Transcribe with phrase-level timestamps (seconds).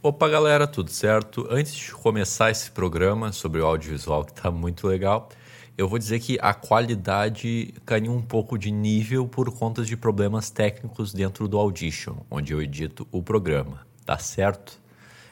[0.00, 1.48] Opa, galera, tudo certo?
[1.50, 5.28] Antes de começar esse programa sobre o audiovisual, que está muito legal,
[5.76, 10.50] eu vou dizer que a qualidade caiu um pouco de nível por conta de problemas
[10.50, 14.80] técnicos dentro do Audition, onde eu edito o programa, tá certo?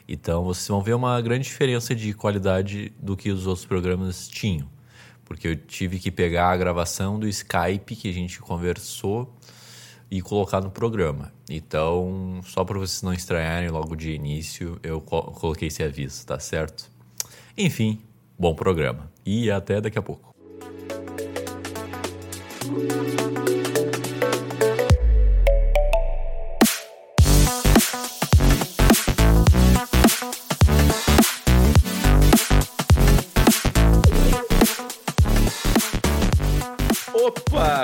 [0.09, 4.69] Então vocês vão ver uma grande diferença de qualidade do que os outros programas tinham,
[5.25, 9.33] porque eu tive que pegar a gravação do Skype que a gente conversou
[10.11, 11.33] e colocar no programa.
[11.49, 16.91] Então, só para vocês não estranharem logo de início, eu coloquei esse aviso, tá certo?
[17.57, 18.01] Enfim,
[18.39, 20.35] bom programa e até daqui a pouco.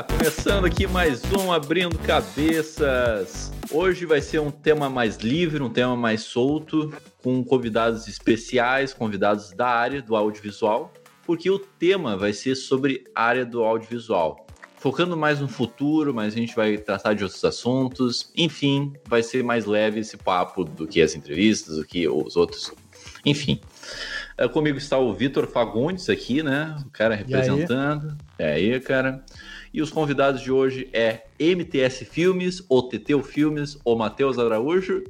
[0.00, 3.52] Começando aqui mais um Abrindo Cabeças.
[3.70, 6.90] Hoje vai ser um tema mais livre, um tema mais solto,
[7.22, 10.90] com convidados especiais, convidados da área do audiovisual,
[11.26, 14.46] porque o tema vai ser sobre a área do audiovisual.
[14.76, 18.32] Focando mais no futuro, mas a gente vai tratar de outros assuntos.
[18.34, 22.72] Enfim, vai ser mais leve esse papo do que as entrevistas, do que os outros.
[23.26, 23.60] Enfim.
[24.38, 26.76] É, comigo está o Vitor Fagundes aqui, né?
[26.86, 28.16] O cara representando.
[28.38, 28.46] Aí?
[28.46, 29.22] É aí, cara.
[29.74, 35.02] E os convidados de hoje é MTS Filmes, o Teteu Filmes, o Matheus Araújo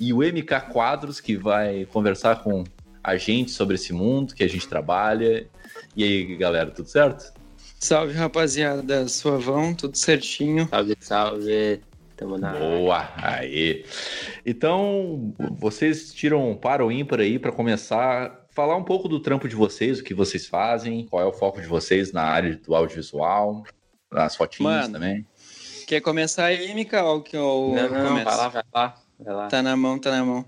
[0.00, 2.64] e o MK Quadros, que vai conversar com
[3.02, 5.48] a gente sobre esse mundo que a gente trabalha.
[5.96, 7.32] E aí, galera, tudo certo?
[7.78, 9.06] Salve, rapaziada.
[9.06, 10.66] Suavão, tudo certinho.
[10.68, 11.80] Salve, salve.
[12.16, 13.84] Tamo na Boa, aí.
[14.44, 19.56] Então, vocês tiram para o ímpar aí para começar falar um pouco do trampo de
[19.56, 23.64] vocês, o que vocês fazem, qual é o foco de vocês na área do audiovisual
[24.14, 25.26] as fotinhas Mano, também.
[25.86, 27.20] Quer começar aí, Mikael?
[27.22, 29.48] Que eu não, não, vai lá, vai lá, vai lá.
[29.48, 30.46] Tá na mão, tá na mão.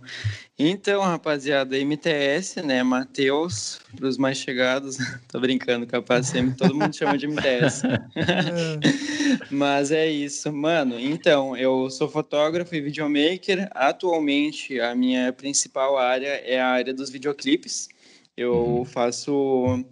[0.58, 2.82] Então, rapaziada, MTS, né?
[2.82, 4.96] Matheus, para os mais chegados.
[5.28, 7.82] Tô brincando, capaz sempre todo mundo chama de MTS.
[9.50, 10.98] Mas é isso, mano.
[10.98, 13.68] Então, eu sou fotógrafo e videomaker.
[13.72, 17.88] Atualmente, a minha principal área é a área dos videoclipes.
[18.36, 18.84] Eu uhum.
[18.84, 19.84] faço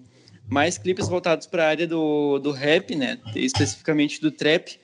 [0.48, 3.18] mais clipes voltados para a área do, do rap, né?
[3.34, 4.78] Especificamente do trap.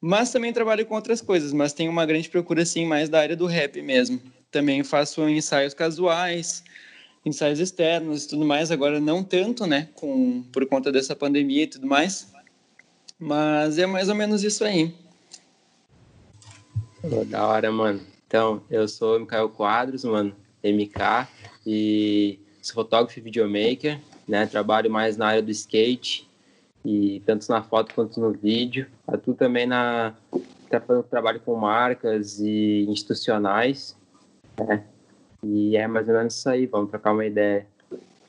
[0.00, 3.36] Mas também trabalho com outras coisas, mas tenho uma grande procura, assim, mais da área
[3.36, 4.20] do rap mesmo.
[4.50, 6.62] Também faço ensaios casuais,
[7.24, 8.70] ensaios externos e tudo mais.
[8.70, 9.88] Agora não tanto, né?
[9.94, 12.32] Com, por conta dessa pandemia e tudo mais.
[13.18, 14.92] Mas é mais ou menos isso aí.
[17.28, 18.00] Da hora, mano.
[18.26, 21.28] Então, eu sou o Mikael Quadros, mano, MK,
[21.66, 24.46] e sou fotógrafo e videomaker né?
[24.46, 26.28] Trabalho mais na área do skate
[26.84, 28.86] e tanto na foto quanto no vídeo.
[29.06, 30.14] Atuo também na
[30.68, 33.96] tá fazendo trabalho com marcas e institucionais,
[34.58, 34.84] né?
[35.44, 37.66] E é mais ou menos isso aí, vamos trocar uma ideia.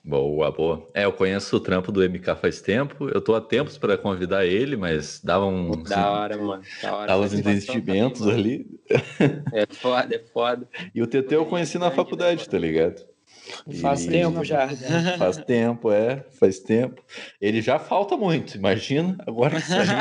[0.06, 0.86] Boa, boa.
[0.94, 3.08] É, eu conheço o trampo do MK faz tempo.
[3.08, 5.82] Eu tô há tempos para convidar ele, mas dava um.
[5.84, 6.64] Da hora, mano.
[6.82, 7.08] Da hora.
[7.08, 8.68] Dava uns investimentos ali.
[9.54, 10.68] É foda, é foda.
[10.94, 13.02] E o TT eu conheci na faculdade, tá ligado?
[13.82, 14.10] Faz e...
[14.10, 14.68] tempo já.
[15.18, 17.02] Faz tempo, é, faz tempo.
[17.40, 19.94] Ele já falta muito, imagina, agora saindo.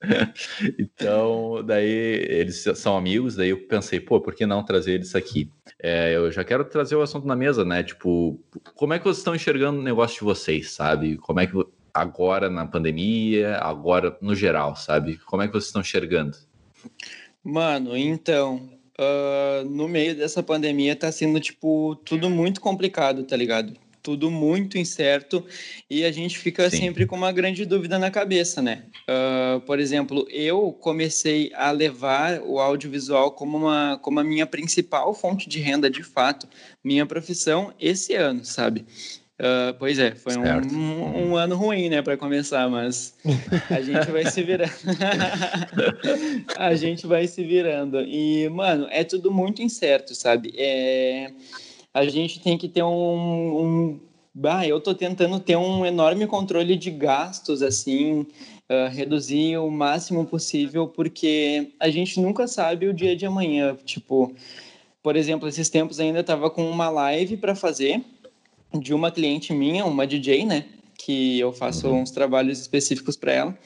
[0.78, 5.50] então, daí eles são amigos, daí eu pensei, pô, por que não trazer eles aqui?
[5.82, 7.82] É, eu já quero trazer o assunto na mesa, né?
[7.82, 8.40] Tipo,
[8.74, 11.16] como é que vocês estão enxergando o negócio de vocês, sabe?
[11.16, 11.54] Como é que
[11.92, 15.18] agora na pandemia, agora no geral, sabe?
[15.18, 16.36] Como é que vocês estão enxergando?
[17.42, 18.68] Mano, então,
[18.98, 23.74] uh, no meio dessa pandemia tá sendo, tipo, tudo muito complicado, tá ligado?
[24.02, 25.44] Tudo muito incerto
[25.90, 26.76] e a gente fica Sim.
[26.76, 28.84] sempre com uma grande dúvida na cabeça, né?
[29.02, 35.12] Uh, por exemplo, eu comecei a levar o audiovisual como, uma, como a minha principal
[35.12, 36.48] fonte de renda de fato,
[36.84, 38.84] minha profissão esse ano, sabe?
[39.38, 43.14] Uh, pois é, foi um, um, um, ano ruim, né, para começar, mas
[43.68, 44.72] a gente vai se virando.
[46.56, 48.00] a gente vai se virando.
[48.00, 50.54] E, mano, é tudo muito incerto, sabe?
[50.56, 51.30] É...
[51.92, 54.00] A gente tem que ter um, um.
[54.34, 60.24] Bah, eu tô tentando ter um enorme controle de gastos, assim, uh, reduzir o máximo
[60.24, 63.76] possível, porque a gente nunca sabe o dia de amanhã.
[63.84, 64.34] Tipo,
[65.02, 68.02] por exemplo, esses tempos ainda tava com uma live para fazer
[68.72, 70.64] de uma cliente minha, uma DJ, né?
[70.98, 72.02] Que eu faço uhum.
[72.02, 73.58] uns trabalhos específicos para ela.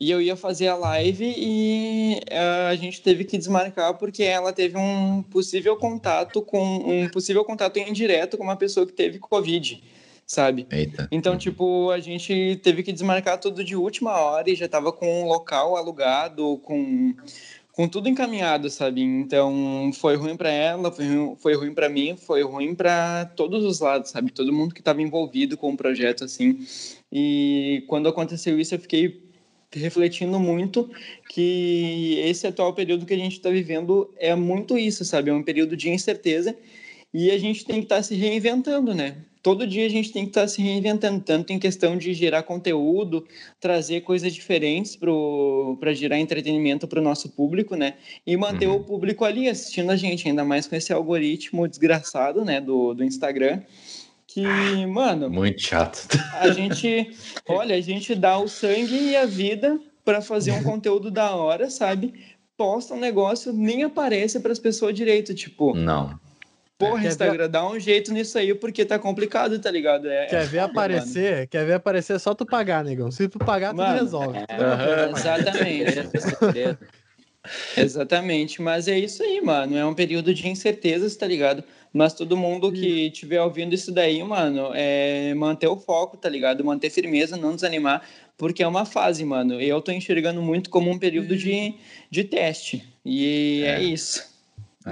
[0.00, 4.50] E eu ia fazer a live e uh, a gente teve que desmarcar porque ela
[4.50, 9.82] teve um possível contato com um possível contato indireto com uma pessoa que teve Covid,
[10.26, 10.66] sabe?
[10.70, 11.06] Eita.
[11.12, 15.22] Então, tipo, a gente teve que desmarcar tudo de última hora e já tava com
[15.22, 17.14] um local alugado, com
[17.80, 19.00] com tudo encaminhado, sabe?
[19.00, 23.64] Então, foi ruim para ela, foi ruim, foi ruim para mim, foi ruim para todos
[23.64, 24.30] os lados, sabe?
[24.30, 26.58] Todo mundo que estava envolvido com o projeto, assim.
[27.10, 29.22] E quando aconteceu isso, eu fiquei
[29.72, 30.90] refletindo muito
[31.30, 35.30] que esse atual período que a gente está vivendo é muito isso, sabe?
[35.30, 36.54] É um período de incerteza
[37.14, 39.16] e a gente tem que estar tá se reinventando, né?
[39.42, 42.42] Todo dia a gente tem que estar tá se reinventando, tanto em questão de gerar
[42.42, 43.26] conteúdo,
[43.58, 47.94] trazer coisas diferentes para gerar entretenimento para o nosso público, né?
[48.26, 48.76] E manter uhum.
[48.76, 53.02] o público ali assistindo a gente, ainda mais com esse algoritmo desgraçado, né, do, do
[53.02, 53.62] Instagram
[54.32, 55.28] que, mano.
[55.28, 56.06] Muito chato.
[56.34, 57.10] A gente,
[57.48, 61.68] olha, a gente dá o sangue e a vida para fazer um conteúdo da hora,
[61.68, 62.14] sabe?
[62.56, 65.74] Posta um negócio, nem aparece para as pessoas direito, tipo.
[65.74, 66.18] Não.
[66.80, 67.48] Porra, Instagram, ver...
[67.48, 70.08] dá um jeito nisso aí, porque tá complicado, tá ligado?
[70.08, 71.34] É, quer ver aparecer?
[71.34, 71.48] Mano.
[71.48, 73.10] Quer ver aparecer é só tu pagar, negão.
[73.10, 74.38] Se tu pagar, mano, tu resolve.
[74.38, 76.78] É, exatamente.
[77.76, 78.62] exatamente.
[78.62, 79.76] Mas é isso aí, mano.
[79.76, 81.62] É um período de incertezas, tá ligado?
[81.92, 86.64] Mas todo mundo que estiver ouvindo isso daí, mano, é manter o foco, tá ligado?
[86.64, 88.02] Manter firmeza, não desanimar,
[88.38, 89.60] porque é uma fase, mano.
[89.60, 91.74] Eu tô enxergando muito como um período de,
[92.10, 92.88] de teste.
[93.04, 94.29] E é, é isso.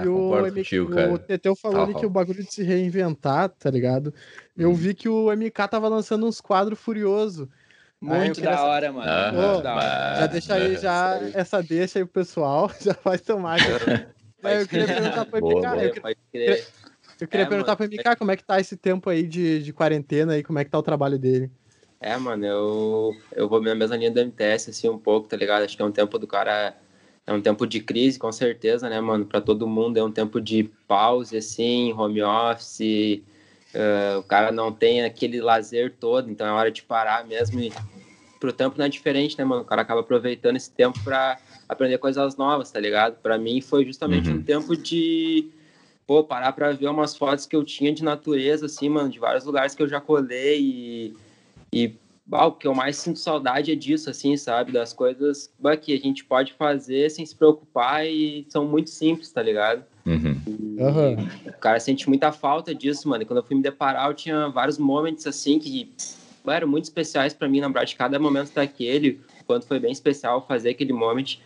[0.01, 3.69] Ah, e o, contigo, o Teteu falou ali que o bagulho de se reinventar, tá
[3.69, 4.13] ligado?
[4.57, 4.73] Eu hum.
[4.73, 7.47] vi que o MK tava lançando uns quadros furiosos.
[8.01, 9.09] Muito da hora, mano.
[9.09, 10.15] Ah, Pô, da hora.
[10.19, 13.57] Já deixa aí, já essa deixa aí pro pessoal, já faz tomar.
[14.41, 15.65] eu queria perguntar pro MK.
[15.83, 15.91] Eu
[16.31, 16.65] queria,
[17.19, 19.61] eu queria é, perguntar mano, pro MK como é que tá esse tempo aí de,
[19.61, 21.51] de quarentena aí, como é que tá o trabalho dele.
[21.99, 25.63] É, mano, eu, eu vou na mesma linha do MTS, assim, um pouco, tá ligado?
[25.63, 26.73] Acho que é um tempo do cara
[27.25, 29.25] é um tempo de crise, com certeza, né, mano?
[29.25, 33.21] Para todo mundo é um tempo de pause, assim, home office.
[33.73, 37.59] Uh, o cara não tem aquele lazer todo, então é hora de parar mesmo.
[37.59, 37.71] E
[38.39, 39.61] pro tempo não é diferente, né, mano?
[39.61, 41.37] O cara acaba aproveitando esse tempo para
[41.67, 43.17] aprender coisas novas, tá ligado?
[43.21, 44.37] Para mim foi justamente uhum.
[44.37, 45.49] um tempo de
[46.07, 49.45] pô, parar para ver umas fotos que eu tinha de natureza, assim, mano, de vários
[49.45, 51.13] lugares que eu já colei e,
[51.71, 51.93] e
[52.31, 54.71] ah, o que eu mais sinto saudade é disso, assim, sabe?
[54.71, 59.31] Das coisas bah, que a gente pode fazer sem se preocupar e são muito simples,
[59.31, 59.83] tá ligado?
[60.05, 60.39] Uhum.
[60.47, 61.27] Uhum.
[61.47, 63.23] O cara sente muita falta disso, mano.
[63.23, 65.91] E quando eu fui me deparar, eu tinha vários momentos, assim, que
[66.43, 69.91] bah, eram muito especiais para mim, lembrar de cada momento daquele, o quanto foi bem
[69.91, 71.39] especial fazer aquele moment.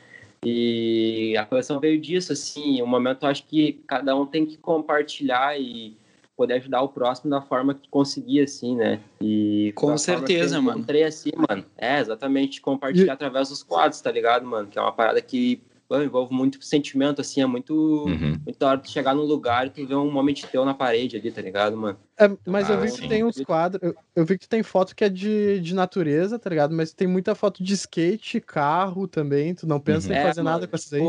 [0.45, 4.57] E a coleção veio disso, assim, um momento eu acho que cada um tem que
[4.57, 5.95] compartilhar e
[6.35, 8.99] poder ajudar o próximo da forma que conseguir, assim, né?
[9.21, 10.79] E com certeza, mano.
[10.79, 11.65] Encontrei assim, mano.
[11.77, 13.09] É, exatamente, compartilhar e...
[13.11, 14.67] através dos quadros, tá ligado, mano?
[14.67, 15.61] Que é uma parada que
[16.01, 17.73] envolve muito sentimento, assim, é muito,
[18.07, 18.37] uhum.
[18.43, 21.17] muito da hora de chegar num lugar e tu ver um momento teu na parede
[21.17, 21.97] ali, tá ligado, mano?
[22.17, 24.95] É, mas ah, eu vi que tem uns quadros, eu, eu, vi que tem foto
[24.95, 26.73] que é de, de natureza, tá ligado?
[26.73, 30.15] Mas tem muita foto de skate, carro também, tu não pensa uhum.
[30.15, 31.01] em fazer é, nada mano, com essas aí?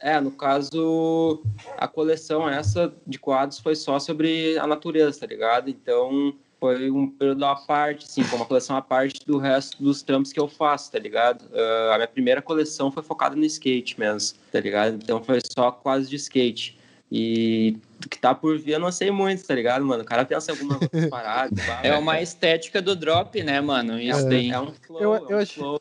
[0.00, 1.42] É, no caso,
[1.76, 5.70] a coleção essa de quadros foi só sobre a natureza, tá ligado?
[5.70, 10.02] Então, foi um período à parte, assim, foi uma coleção à parte do resto dos
[10.02, 11.42] trampos que eu faço, tá ligado?
[11.42, 14.94] Uh, a minha primeira coleção foi focada no skate mesmo, tá ligado?
[14.94, 16.76] Então foi só quase de skate.
[17.10, 20.02] E do que tá por vir, eu não sei muito, tá ligado, mano?
[20.02, 21.54] O cara pensa em alguma parada.
[21.82, 24.00] é uma estética do drop, né, mano?
[24.00, 25.80] Isso é, é um flow, eu, eu é um flow.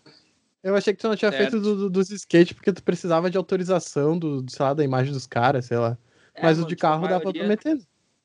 [0.65, 1.51] Eu achei que tu não tinha certo.
[1.51, 5.13] feito do, do, dos skates porque tu precisava de autorização do, sei lá, da imagem
[5.13, 5.95] dos caras, sei lá.
[6.33, 7.41] É, Mas mano, o de carro tipo, dá maioria...
[7.41, 7.75] pra meter.
[7.75, 7.81] Né?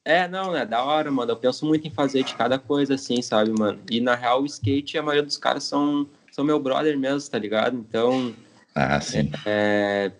[0.06, 1.32] É, não, é da hora, mano.
[1.32, 3.78] Eu penso muito em fazer de cada coisa assim, sabe, mano?
[3.90, 7.38] E na real, o skate, a maioria dos caras são, são meu brother mesmo, tá
[7.38, 7.76] ligado?
[7.76, 8.34] Então.
[8.74, 9.30] Ah, sim.
[9.44, 10.10] É,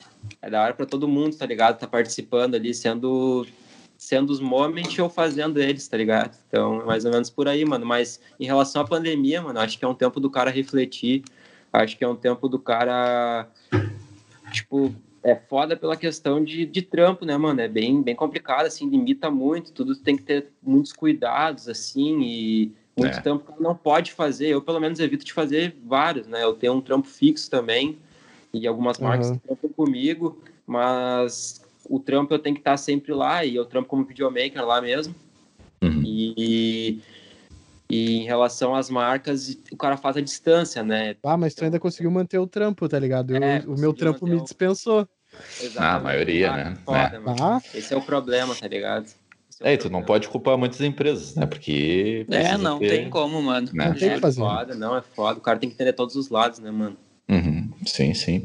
[0.42, 1.78] é da hora pra todo mundo, tá ligado?
[1.78, 3.47] Tá participando ali, sendo
[3.97, 6.37] sendo os moments ou fazendo eles, tá ligado?
[6.49, 7.87] Então, mais ou menos por aí, mano.
[7.87, 11.23] Mas em relação à pandemia, mano, acho que é um tempo do cara refletir
[11.72, 13.48] Acho que é um tempo do cara,
[14.50, 17.60] tipo, é foda pela questão de, de trampo, né, mano?
[17.60, 22.72] É bem, bem complicado, assim, limita muito, tudo tem que ter muitos cuidados, assim, e
[22.96, 23.20] muito é.
[23.20, 24.48] trampo não pode fazer.
[24.48, 26.42] Eu, pelo menos, evito de fazer vários, né?
[26.42, 27.98] Eu tenho um trampo fixo também,
[28.52, 29.38] e algumas marcas uhum.
[29.38, 34.04] trampam comigo, mas o trampo eu tenho que estar sempre lá, e eu trampo como
[34.04, 35.14] videomaker lá mesmo.
[35.82, 36.02] Uhum.
[36.04, 37.00] E
[37.90, 41.16] e em relação às marcas, o cara faz a distância, né?
[41.25, 43.35] Ah, mas tu ainda conseguiu manter o trampo, tá ligado?
[43.35, 45.09] Eu, é, o meu trampo me dispensou.
[45.61, 45.78] Exatamente.
[45.78, 46.76] Ah, a maioria, ah, né?
[46.85, 47.20] Foda, é.
[47.40, 47.61] Ah.
[47.75, 49.11] Esse é o problema, tá ligado?
[49.61, 51.47] É, é tu não pode culpar muitas empresas, né?
[51.47, 52.26] Porque.
[52.30, 52.88] É, não ter...
[52.88, 53.68] tem como, mano.
[53.73, 53.88] Né?
[53.88, 54.40] Não tem que fazer.
[54.40, 55.38] É foda, não, é foda.
[55.38, 56.97] O cara tem que entender todos os lados, né, mano?
[57.30, 58.44] Uhum, sim, sim.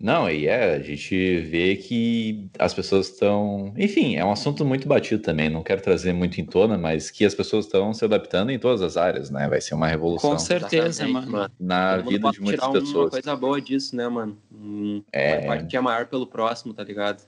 [0.00, 3.74] Não, e é, a gente vê que as pessoas estão.
[3.76, 7.26] Enfim, é um assunto muito batido também, não quero trazer muito em tona, mas que
[7.26, 9.46] as pessoas estão se adaptando em todas as áreas, né?
[9.46, 10.30] Vai ser uma revolução.
[10.30, 11.50] Com certeza, mano.
[11.60, 12.94] Na vida de muitas pessoas.
[12.94, 14.38] uma coisa boa disso, né, mano?
[14.50, 15.40] Um, é...
[15.40, 17.22] Uma empatia maior pelo próximo, tá ligado?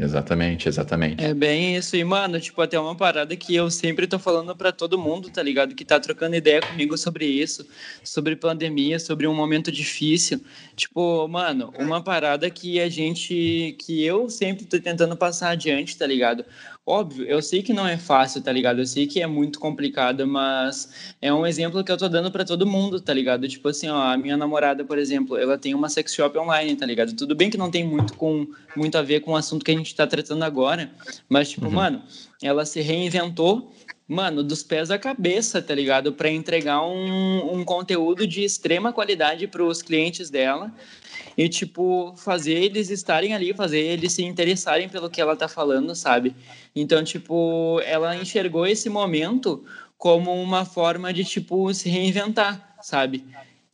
[0.00, 1.24] Exatamente, exatamente.
[1.24, 1.96] É bem isso.
[1.96, 5.42] E, mano, tipo, até uma parada que eu sempre tô falando para todo mundo, tá
[5.42, 5.74] ligado?
[5.74, 7.66] Que tá trocando ideia comigo sobre isso,
[8.04, 10.40] sobre pandemia, sobre um momento difícil.
[10.76, 13.76] Tipo, mano, uma parada que a gente.
[13.80, 16.44] que eu sempre tô tentando passar adiante, tá ligado?
[16.90, 18.78] Óbvio, eu sei que não é fácil, tá ligado?
[18.78, 22.46] Eu sei que é muito complicado, mas é um exemplo que eu tô dando para
[22.46, 23.46] todo mundo, tá ligado?
[23.46, 26.86] Tipo assim, ó, a minha namorada, por exemplo, ela tem uma sex shop online, tá
[26.86, 27.14] ligado?
[27.14, 29.76] Tudo bem que não tem muito com muito a ver com o assunto que a
[29.76, 30.90] gente tá tratando agora,
[31.28, 31.72] mas tipo, uhum.
[31.72, 32.02] mano,
[32.42, 33.70] ela se reinventou
[34.08, 36.14] mano, dos pés à cabeça, tá ligado?
[36.14, 40.72] Para entregar um, um conteúdo de extrema qualidade para os clientes dela
[41.36, 45.94] e, tipo, fazer eles estarem ali, fazer eles se interessarem pelo que ela tá falando,
[45.94, 46.34] sabe?
[46.74, 49.62] Então, tipo, ela enxergou esse momento
[49.98, 53.26] como uma forma de, tipo, se reinventar, sabe?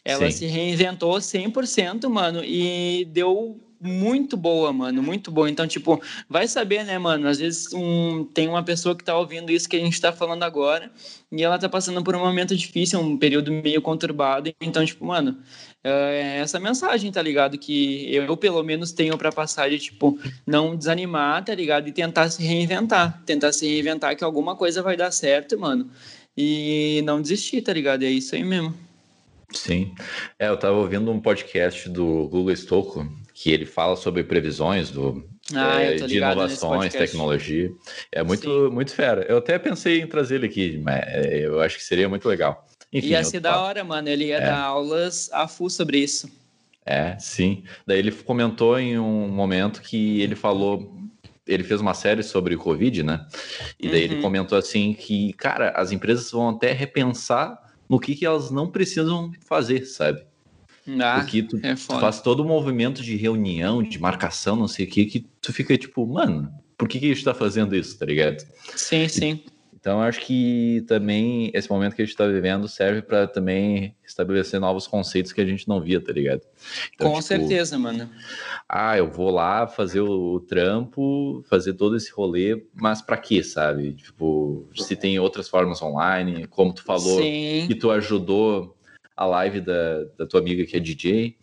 [0.05, 0.38] Ela Sim.
[0.38, 5.49] se reinventou 100%, mano, e deu muito boa, mano, muito boa.
[5.50, 7.29] Então, tipo, vai saber, né, mano?
[7.29, 10.43] Às vezes um, tem uma pessoa que tá ouvindo isso que a gente tá falando
[10.43, 10.91] agora
[11.31, 14.53] e ela tá passando por um momento difícil, um período meio conturbado.
[14.61, 15.38] Então, tipo, mano,
[15.83, 17.59] é essa mensagem, tá ligado?
[17.59, 21.88] Que eu, pelo menos, tenho para passar de, tipo, não desanimar, tá ligado?
[21.88, 23.23] E tentar se reinventar.
[23.26, 25.91] Tentar se reinventar que alguma coisa vai dar certo, mano.
[26.37, 28.03] E não desistir, tá ligado?
[28.03, 28.75] É isso aí mesmo.
[29.53, 29.95] Sim.
[30.38, 35.29] É, eu tava ouvindo um podcast do Google Stocco, que ele fala sobre previsões do,
[35.53, 37.69] ah, é, de inovações, tecnologia.
[38.12, 39.26] É muito, muito fera.
[39.29, 42.64] Eu até pensei em trazer ele aqui, mas é, eu acho que seria muito legal.
[42.93, 44.09] Enfim, ia ser da hora, mano.
[44.09, 44.41] Ele ia é.
[44.41, 46.31] dar aulas a full sobre isso.
[46.87, 47.64] É, sim.
[47.85, 50.97] Daí ele comentou em um momento que ele falou.
[51.45, 53.26] Ele fez uma série sobre o Covid, né?
[53.81, 54.12] E daí uhum.
[54.12, 58.71] ele comentou assim que, cara, as empresas vão até repensar no que, que elas não
[58.71, 60.25] precisam fazer, sabe?
[61.00, 64.85] Ah, Porque tu, é tu, faz todo o movimento de reunião, de marcação, não sei
[64.87, 67.99] o que, que tu fica tipo, mano, por que, que a gente tá fazendo isso,
[67.99, 68.45] tá ligado?
[68.76, 69.45] Sim, sim.
[69.85, 74.59] Então, acho que também esse momento que a gente está vivendo serve para também estabelecer
[74.59, 76.41] novos conceitos que a gente não via, tá ligado?
[76.95, 78.09] Então, Com tipo, certeza, mano.
[78.67, 83.43] Ah, eu vou lá fazer o, o trampo, fazer todo esse rolê, mas para quê,
[83.43, 83.93] sabe?
[83.93, 87.64] Tipo, se tem outras formas online, como tu falou, Sim.
[87.67, 88.74] que tu ajudou
[89.16, 91.37] a live da, da tua amiga que é DJ.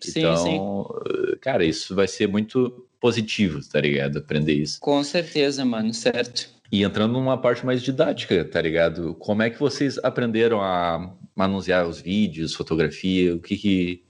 [0.00, 1.36] Sim, então, sim.
[1.40, 4.18] cara, isso vai ser muito positivo, tá ligado?
[4.18, 4.80] Aprender isso.
[4.80, 6.50] Com certeza, mano, certo.
[6.70, 9.14] E entrando numa parte mais didática, tá ligado?
[9.14, 13.34] Como é que vocês aprenderam a manusear os vídeos, fotografia?
[13.34, 14.04] O que que.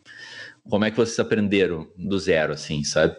[0.69, 3.17] Como é que vocês aprenderam do zero, assim, sabe?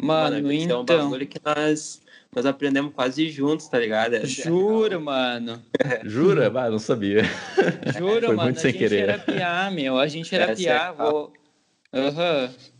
[0.00, 0.76] Mano, Mano então.
[0.76, 0.98] É um então.
[1.04, 2.02] bagulho que nós,
[2.34, 4.14] nós aprendemos quase juntos, tá ligado?
[4.14, 5.62] É Juro, mano.
[6.04, 6.52] Jura?
[6.54, 7.22] Ah, não sabia.
[7.98, 8.42] Juro, Foi mano.
[8.42, 9.08] Muito a sem gente querer.
[9.08, 9.98] era piar, meu.
[9.98, 10.94] A gente era é, piar.
[10.94, 11.32] Vou...
[11.92, 12.44] Aham.
[12.44, 12.72] Uhum.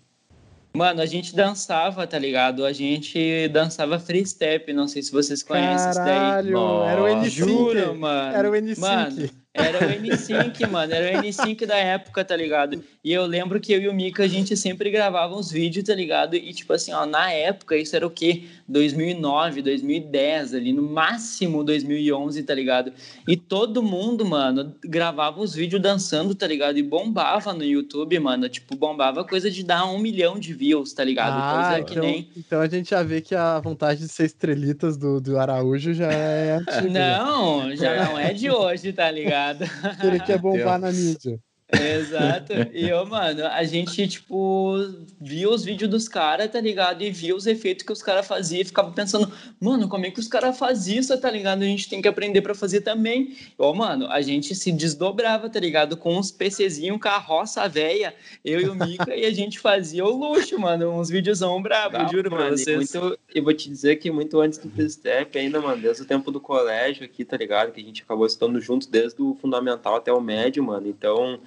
[0.75, 2.65] Mano, a gente dançava, tá ligado?
[2.65, 6.89] A gente dançava free step, não sei se vocês conhecem Caralho, isso daí.
[6.89, 7.29] Era o N5.
[7.29, 8.37] Juro, mano.
[8.37, 8.79] Era o N5.
[8.79, 10.95] Mano, era o N5, mano.
[10.95, 12.83] Era o N5 da época, tá ligado?
[13.05, 15.95] E eu lembro que eu e o Mika, a gente sempre gravava uns vídeos, tá
[15.95, 16.35] ligado?
[16.35, 18.45] E, tipo assim, ó, na época, isso era o quê?
[18.73, 22.93] 2009, 2010, ali, no máximo 2011, tá ligado?
[23.29, 26.79] E todo mundo, mano, gravava os vídeos dançando, tá ligado?
[26.79, 28.49] E bombava no YouTube, mano.
[28.49, 31.35] Tipo, bombava coisa de dar um milhão de views, tá ligado?
[31.37, 32.31] Ah, coisa então, que nem...
[32.37, 36.11] então a gente já vê que a vontade de ser estrelitas do, do Araújo já
[36.11, 36.89] é antiga.
[36.89, 39.65] Não, já não é de hoje, tá ligado?
[40.03, 41.39] Ele quer bombar na mídia.
[41.73, 42.53] Exato.
[42.73, 44.77] E, ô, mano, a gente, tipo,
[45.21, 47.03] via os vídeos dos caras, tá ligado?
[47.03, 50.21] E via os efeitos que os caras faziam e ficava pensando, mano, como é que
[50.21, 51.63] os caras faziam isso, tá ligado?
[51.63, 53.37] A gente tem que aprender para fazer também.
[53.57, 55.97] Ô, mano, a gente se desdobrava, tá ligado?
[55.97, 58.15] Com uns PCzinhos, carroça velha,
[58.45, 60.91] eu e o Mika, e a gente fazia o luxo, mano.
[60.91, 62.93] Uns videozão brabo, eu juro mano, pra vocês.
[62.93, 66.31] Muito, eu vou te dizer que muito antes do Step ainda, mano, desde o tempo
[66.31, 67.73] do colégio aqui, tá ligado?
[67.73, 70.87] Que a gente acabou estando juntos desde o fundamental até o médio, mano.
[70.87, 71.41] Então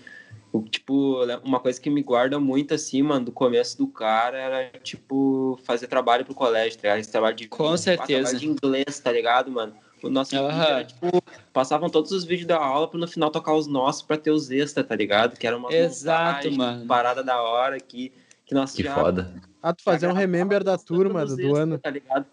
[0.63, 5.59] tipo, uma coisa que me guarda muito, assim, mano, do começo do cara era, tipo,
[5.63, 6.99] fazer trabalho pro colégio, tá ligado?
[6.99, 7.47] Esse trabalho de...
[7.47, 8.37] Com certeza.
[8.37, 9.73] de inglês, tá ligado, mano?
[10.03, 10.49] O nosso uhum.
[10.49, 11.09] era, tipo,
[11.51, 14.51] passavam todos os vídeos da aula pra no final tocar os nossos pra ter os
[14.51, 15.37] extra, tá ligado?
[15.37, 16.85] Que era uma Exato, mano.
[16.85, 18.11] parada da hora que,
[18.45, 19.33] que nós Que já, foda.
[19.63, 21.79] Ah, tu fazer um remember da turma do, do ano.
[21.79, 22.25] Tá ligado?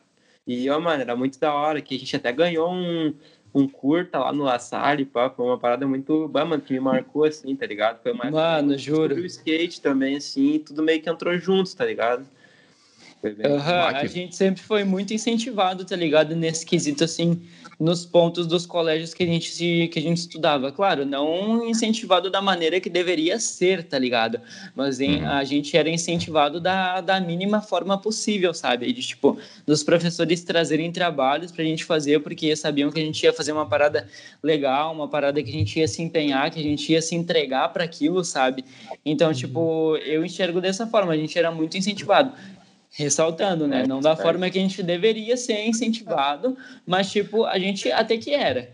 [0.46, 3.14] E, ó, mano, era muito da hora, que a gente até ganhou um
[3.54, 6.80] um curta lá no La Salle, pá, foi uma parada muito, bah, mano, que me
[6.80, 8.02] marcou, assim, tá ligado?
[8.02, 9.14] Foi uma Mano, juro.
[9.16, 12.24] o skate também, assim, tudo meio que entrou juntos, tá ligado?
[13.24, 16.34] Uhum, a gente sempre foi muito incentivado, tá ligado?
[16.34, 17.40] Nesse quesito, assim,
[17.78, 20.72] nos pontos dos colégios que a gente, se, que a gente estudava.
[20.72, 24.40] Claro, não incentivado da maneira que deveria ser, tá ligado?
[24.74, 25.28] Mas em, uhum.
[25.28, 28.92] a gente era incentivado da, da mínima forma possível, sabe?
[28.92, 33.32] De, tipo, dos professores trazerem trabalhos pra gente fazer, porque sabiam que a gente ia
[33.32, 34.08] fazer uma parada
[34.42, 37.68] legal, uma parada que a gente ia se empenhar, que a gente ia se entregar
[37.68, 38.64] para aquilo, sabe?
[39.06, 39.34] Então, uhum.
[39.34, 42.32] tipo, eu enxergo dessa forma, a gente era muito incentivado
[42.92, 43.82] ressaltando, né?
[43.82, 44.16] É, não da é.
[44.16, 46.56] forma que a gente deveria ser incentivado,
[46.86, 48.70] mas tipo, a gente até que era.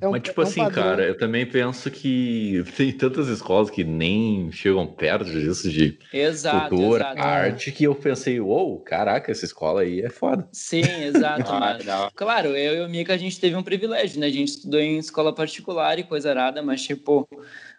[0.00, 0.82] É um, mas tipo é um assim, padrão.
[0.82, 6.76] cara, eu também penso que tem tantas escolas que nem chegam perto disso de exato,
[6.76, 7.20] cultura, exato.
[7.20, 10.48] arte, que eu pensei, uou, wow, caraca, essa escola aí é foda.
[10.52, 11.50] Sim, exato.
[11.50, 14.26] ah, claro, eu e o Mika, a gente teve um privilégio, né?
[14.26, 17.28] A gente estudou em escola particular e coisa arada, mas tipo,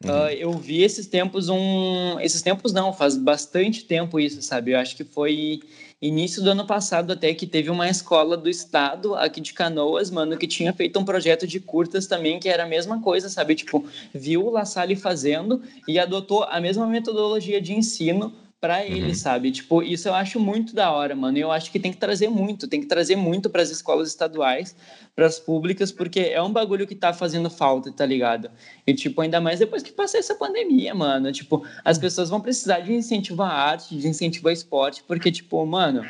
[0.04, 0.12] Uhum.
[0.12, 2.20] Uh, eu vi esses tempos um.
[2.22, 4.72] Esses tempos não, faz bastante tempo isso, sabe?
[4.72, 5.60] Eu acho que foi
[6.02, 10.38] início do ano passado até que teve uma escola do estado aqui de Canoas, mano,
[10.38, 13.56] que tinha feito um projeto de curtas também, que era a mesma coisa, sabe?
[13.56, 19.10] Tipo, viu o La Salle fazendo e adotou a mesma metodologia de ensino para ele,
[19.10, 19.16] uhum.
[19.16, 19.52] sabe?
[19.52, 21.38] Tipo, isso eu acho muito da hora, mano.
[21.38, 24.76] Eu acho que tem que trazer muito, tem que trazer muito para as escolas estaduais,
[25.16, 28.52] para as públicas, porque é um bagulho que tá fazendo falta, tá ligado?
[28.86, 31.32] E tipo, ainda mais depois que passar essa pandemia, mano.
[31.32, 35.66] Tipo, as pessoas vão precisar de incentivo à arte, de incentivo ao esporte, porque tipo,
[35.66, 36.06] mano,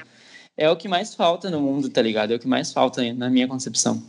[0.57, 2.31] é o que mais falta no mundo, tá ligado?
[2.31, 4.03] É o que mais falta na minha concepção.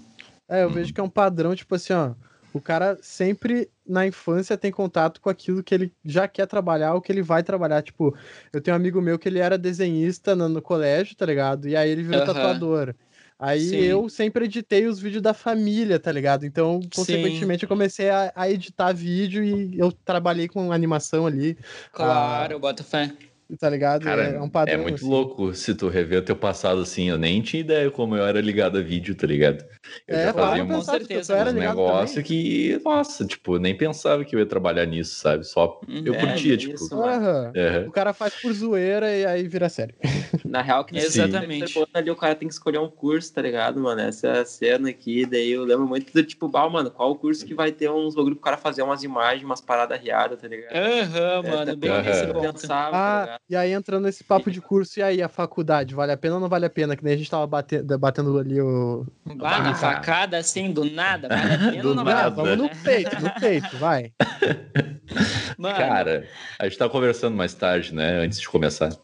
[0.49, 2.13] É, eu vejo que é um padrão, tipo assim, ó,
[2.53, 7.01] o cara sempre na infância tem contato com aquilo que ele já quer trabalhar ou
[7.01, 7.83] que ele vai trabalhar.
[7.83, 8.15] Tipo,
[8.53, 11.69] eu tenho um amigo meu que ele era desenhista no, no colégio, tá ligado?
[11.69, 12.27] E aí ele virou uhum.
[12.27, 12.95] tatuador.
[13.39, 13.77] Aí Sim.
[13.77, 16.45] eu sempre editei os vídeos da família, tá ligado?
[16.45, 17.65] Então, consequentemente, Sim.
[17.65, 21.57] eu comecei a, a, editar vídeo e eu trabalhei com animação ali.
[21.91, 23.11] Claro, ah, eu boto fé
[23.59, 24.05] tá ligado?
[24.05, 24.75] Cara, é, um padrão.
[24.75, 25.09] É muito assim.
[25.09, 27.09] louco se tu rever o teu passado assim.
[27.09, 29.65] Eu nem tinha ideia como eu era ligado a vídeo, tá ligado?
[30.07, 34.41] Eu é, já fazia um, certeza, um negócio que, nossa, tipo, nem pensava que eu
[34.41, 35.45] ia trabalhar nisso, sabe?
[35.45, 36.03] Só uhum.
[36.05, 36.75] eu é, curtia, tipo.
[36.75, 37.89] Isso, uhum.
[37.89, 39.95] O cara faz por zoeira e aí vira sério.
[40.45, 41.75] Na real, que exatamente.
[41.95, 44.01] ali o cara tem que escolher um curso, tá ligado, mano?
[44.01, 47.55] Essa cena aqui, daí eu lembro muito do tipo, bah, mano, qual o curso que
[47.55, 50.75] vai ter uns bagulho pro cara fazer umas imagens, umas paradas riadas, tá ligado?
[50.75, 52.03] Aham, uhum, mano, bem uhum.
[52.03, 55.29] nesse Pensava, tá ah, tá e aí entrando nesse papo de curso, e aí, a
[55.29, 56.97] faculdade, vale a pena ou não vale a pena?
[56.97, 59.05] Que nem a gente tava batendo, batendo ali o.
[59.25, 62.57] Vai na facada assim, do nada, vale a pena ou não vale a pena?
[62.57, 64.13] Vamos no peito, no peito, vai.
[65.59, 65.77] Mano.
[65.77, 68.97] Cara, a gente tava conversando mais tarde, né, antes de começar.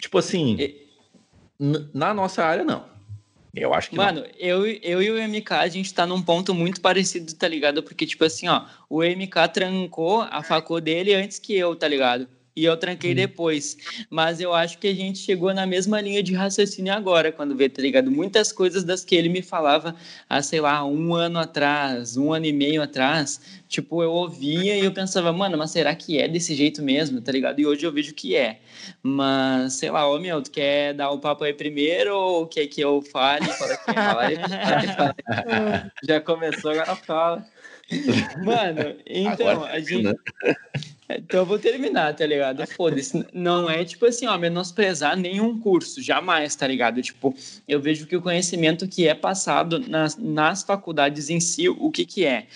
[0.00, 0.86] Tipo assim, e...
[1.92, 2.90] na nossa área, não.
[3.54, 4.28] Eu acho que Mano, não.
[4.38, 7.82] eu, eu e o MK, a gente tá num ponto muito parecido, tá ligado?
[7.82, 12.26] Porque, tipo assim, ó, o MK trancou a facô dele antes que eu, tá ligado?
[12.54, 13.76] E eu tranquei depois.
[14.10, 17.68] Mas eu acho que a gente chegou na mesma linha de raciocínio agora, quando vê,
[17.68, 18.10] tá ligado?
[18.10, 19.94] Muitas coisas das que ele me falava
[20.28, 24.84] há, sei lá, um ano atrás, um ano e meio atrás, tipo, eu ouvia e
[24.84, 27.58] eu pensava, mano, mas será que é desse jeito mesmo, tá ligado?
[27.60, 28.60] E hoje eu vejo que é.
[29.02, 32.80] Mas, sei lá, ô meu, tu quer dar o papo aí primeiro ou quer que
[32.80, 33.46] eu fale?
[33.46, 35.14] Fala, aí, fala.
[36.06, 37.46] Já começou, agora fala.
[38.44, 40.16] Mano, então, a gente.
[41.18, 42.66] Então eu vou terminar, tá ligado?
[42.66, 43.26] Foda-se.
[43.32, 47.02] Não é tipo assim, ó, menosprezar nenhum curso, jamais, tá ligado?
[47.02, 47.34] Tipo,
[47.66, 52.04] eu vejo que o conhecimento que é passado nas, nas faculdades em si, o que
[52.04, 52.46] que é,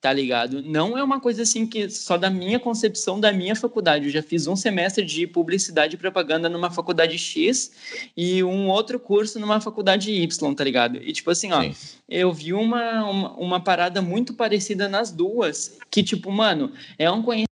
[0.00, 0.62] tá ligado?
[0.62, 4.06] Não é uma coisa assim que só da minha concepção da minha faculdade.
[4.06, 7.72] Eu já fiz um semestre de publicidade e propaganda numa faculdade X
[8.16, 10.98] e um outro curso numa faculdade Y, tá ligado?
[10.98, 11.74] E tipo assim, ó, Sim.
[12.08, 17.22] eu vi uma, uma, uma parada muito parecida nas duas, que tipo, mano, é um
[17.22, 17.45] conhecimento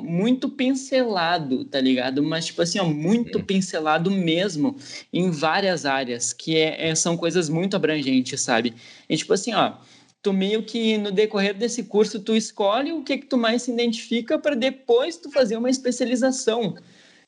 [0.00, 2.22] muito pincelado, tá ligado?
[2.22, 4.76] Mas, tipo assim, ó, muito pincelado mesmo
[5.12, 8.74] em várias áreas, que é, é, são coisas muito abrangentes, sabe?
[9.08, 9.74] E, tipo assim, ó,
[10.22, 13.72] tu meio que no decorrer desse curso tu escolhe o que que tu mais se
[13.72, 16.74] identifica para depois tu fazer uma especialização.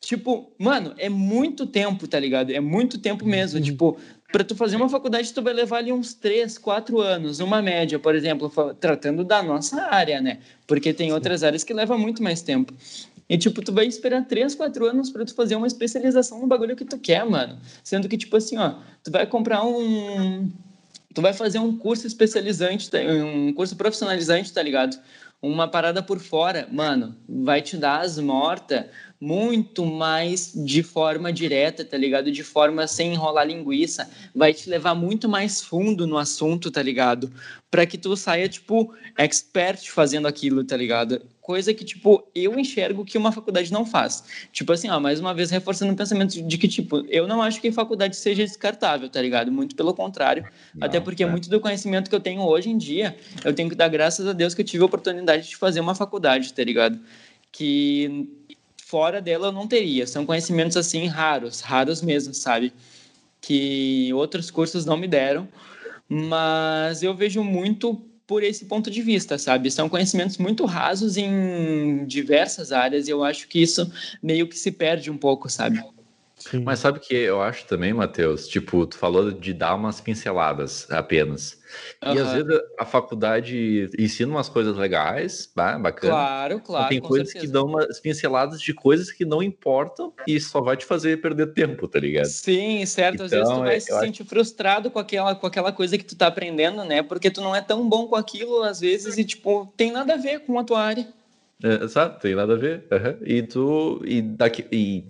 [0.01, 2.51] Tipo, mano, é muito tempo, tá ligado?
[2.51, 3.59] É muito tempo mesmo.
[3.59, 3.65] Uhum.
[3.65, 3.99] Tipo,
[4.33, 7.99] para tu fazer uma faculdade, tu vai levar ali uns 3, 4 anos, uma média,
[7.99, 10.39] por exemplo, tratando da nossa área, né?
[10.67, 12.73] Porque tem outras áreas que levam muito mais tempo.
[13.29, 16.75] E, tipo, tu vai esperar 3, 4 anos para tu fazer uma especialização no bagulho
[16.75, 17.59] que tu quer, mano.
[17.85, 20.51] Sendo que, tipo assim, ó, tu vai comprar um.
[21.15, 24.99] Tu vai fazer um curso especializante, tá, um curso profissionalizante, tá ligado?
[25.43, 28.87] Uma parada por fora, mano, vai te dar as mortas
[29.23, 32.29] muito mais de forma direta, tá ligado?
[32.29, 37.33] De forma sem enrolar linguiça, vai te levar muito mais fundo no assunto, tá ligado?
[37.71, 41.23] Para que tu saia tipo expert fazendo aquilo, tá ligado?
[41.41, 44.25] Coisa que tipo eu enxergo que uma faculdade não faz.
[44.53, 47.61] Tipo assim, ó, mais uma vez reforçando o pensamento de que tipo, eu não acho
[47.61, 49.53] que faculdade seja descartável, tá ligado?
[49.53, 51.27] Muito pelo contrário, não, até porque é.
[51.27, 54.33] muito do conhecimento que eu tenho hoje em dia, eu tenho que dar graças a
[54.33, 56.99] Deus que eu tive a oportunidade de fazer uma faculdade, tá ligado?
[57.53, 58.42] Que
[58.93, 60.07] fora dela eu não teria.
[60.07, 62.75] São conhecimentos assim raros, raros mesmo, sabe?
[63.41, 65.49] Que outros cursos não me deram,
[66.07, 67.95] mas eu vejo muito
[68.27, 69.71] por esse ponto de vista, sabe?
[69.71, 73.91] São conhecimentos muito rasos em diversas áreas e eu acho que isso
[74.23, 75.83] meio que se perde um pouco, sabe?
[76.37, 76.63] Sim.
[76.65, 78.49] Mas sabe o que eu acho também, Matheus?
[78.49, 81.59] Tipo, tu falou de dar umas pinceladas apenas.
[82.05, 82.15] Uhum.
[82.15, 86.13] E às vezes a faculdade ensina umas coisas legais, bah, bacana.
[86.13, 86.89] Claro, claro.
[86.89, 87.47] Tem coisas certeza.
[87.47, 91.55] que dão umas pinceladas de coisas que não importam e só vai te fazer perder
[91.55, 92.27] tempo, tá ligado?
[92.27, 93.15] Sim, certo.
[93.15, 94.29] Então, às vezes tu então, vai se sentir acho...
[94.29, 97.03] frustrado com aquela, com aquela coisa que tu tá aprendendo, né?
[97.03, 100.19] Porque tu não é tão bom com aquilo, às vezes, e tipo, tem nada a
[100.19, 101.09] ver com a tua área.
[101.63, 102.85] É, sabe, tem nada a ver.
[102.91, 103.17] Uhum.
[103.25, 104.03] E tu.
[104.05, 105.05] E, daqui, e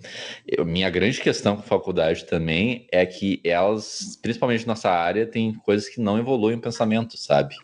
[0.63, 5.89] minha grande questão com a faculdade também é que elas, principalmente nossa área, tem coisas
[5.89, 7.55] que não evoluem o pensamento, sabe?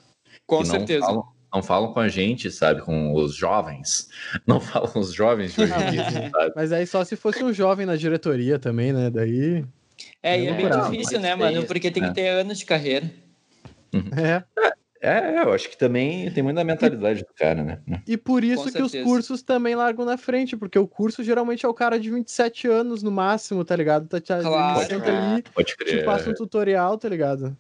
[0.48, 1.02] Com que certeza.
[1.02, 2.82] Não falam, não falam com a gente, sabe?
[2.82, 4.10] Com os jovens.
[4.46, 6.54] Não falam com os jovens de hoje em dia, sabe?
[6.56, 9.10] Mas aí só se fosse um jovem na diretoria também, né?
[9.10, 9.64] Daí.
[10.24, 11.66] É, e é bem difícil, né, mano?
[11.66, 12.14] Porque tem que é.
[12.14, 13.10] ter anos de carreira.
[13.94, 14.10] Uhum.
[14.18, 14.44] É.
[15.02, 15.36] é.
[15.36, 18.02] É, eu acho que também tem muita mentalidade do cara, né?
[18.08, 21.70] E por isso que os cursos também largam na frente, porque o curso geralmente é
[21.70, 24.08] o cara de 27 anos no máximo, tá ligado?
[24.08, 26.00] Tá te claro, ali, Pode crer.
[26.00, 27.56] te passa um tutorial, tá ligado?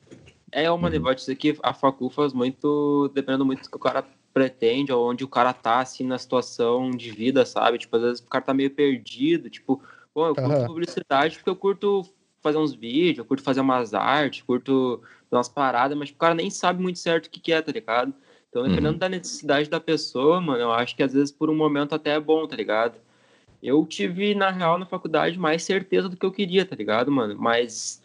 [0.51, 1.11] É, uma uhum.
[1.11, 5.23] isso aqui, a facu faz muito, dependendo muito do que o cara pretende, ou onde
[5.23, 7.77] o cara tá, assim, na situação de vida, sabe?
[7.77, 9.81] Tipo, às vezes o cara tá meio perdido, tipo,
[10.13, 10.65] pô, eu curto uhum.
[10.65, 12.05] publicidade porque eu curto
[12.41, 15.01] fazer uns vídeos, eu curto fazer umas artes, curto
[15.37, 18.13] umas paradas, mas o cara nem sabe muito certo o que, que é, tá ligado?
[18.49, 18.97] Então, dependendo uhum.
[18.97, 22.19] da necessidade da pessoa, mano, eu acho que às vezes por um momento até é
[22.19, 22.97] bom, tá ligado?
[23.61, 27.35] Eu tive, na real, na faculdade, mais certeza do que eu queria, tá ligado, mano?
[27.37, 28.01] Mas,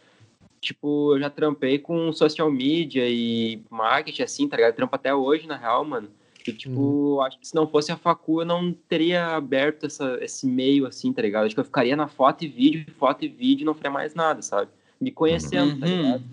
[0.61, 4.75] tipo, eu já trampei com social media e marketing, assim, tá ligado?
[4.75, 6.09] Trampo até hoje, na real, mano.
[6.47, 6.81] E, tipo,
[7.15, 7.21] uhum.
[7.23, 11.11] acho que se não fosse a facu, eu não teria aberto essa, esse meio, assim,
[11.11, 11.47] tá ligado?
[11.47, 14.43] Acho que eu ficaria na foto e vídeo, foto e vídeo não faria mais nada,
[14.43, 14.71] sabe?
[15.01, 15.81] Me conhecendo, uhum.
[15.81, 16.25] tá ligado?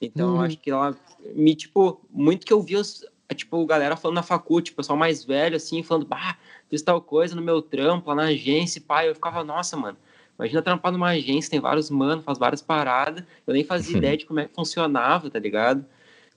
[0.00, 0.40] Então, uhum.
[0.42, 0.96] acho que ela
[1.34, 5.24] me, tipo, muito que eu vi os, tipo, galera falando na facu, tipo, pessoal mais
[5.24, 6.36] velho, assim, falando, bah,
[6.68, 9.96] fiz tal coisa no meu trampo, lá na agência, pai, eu ficava, nossa, mano,
[10.38, 14.24] imagina trampar numa agência, tem vários manos, faz várias paradas, eu nem fazia ideia de
[14.24, 15.84] como é que funcionava, tá ligado?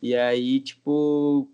[0.02, 1.48] E aí, tipo,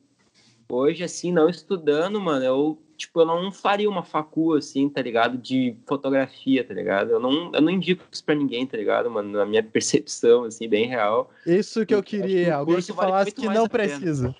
[0.69, 5.37] hoje, assim, não estudando, mano, eu tipo, eu não faria uma facu, assim, tá ligado?
[5.37, 7.11] De fotografia, tá ligado?
[7.11, 9.31] Eu não, eu não indico isso pra ninguém, tá ligado, mano?
[9.31, 11.29] Na minha percepção, assim, bem real.
[11.45, 14.35] Isso que eu queria, que alguém que falasse que não precisa.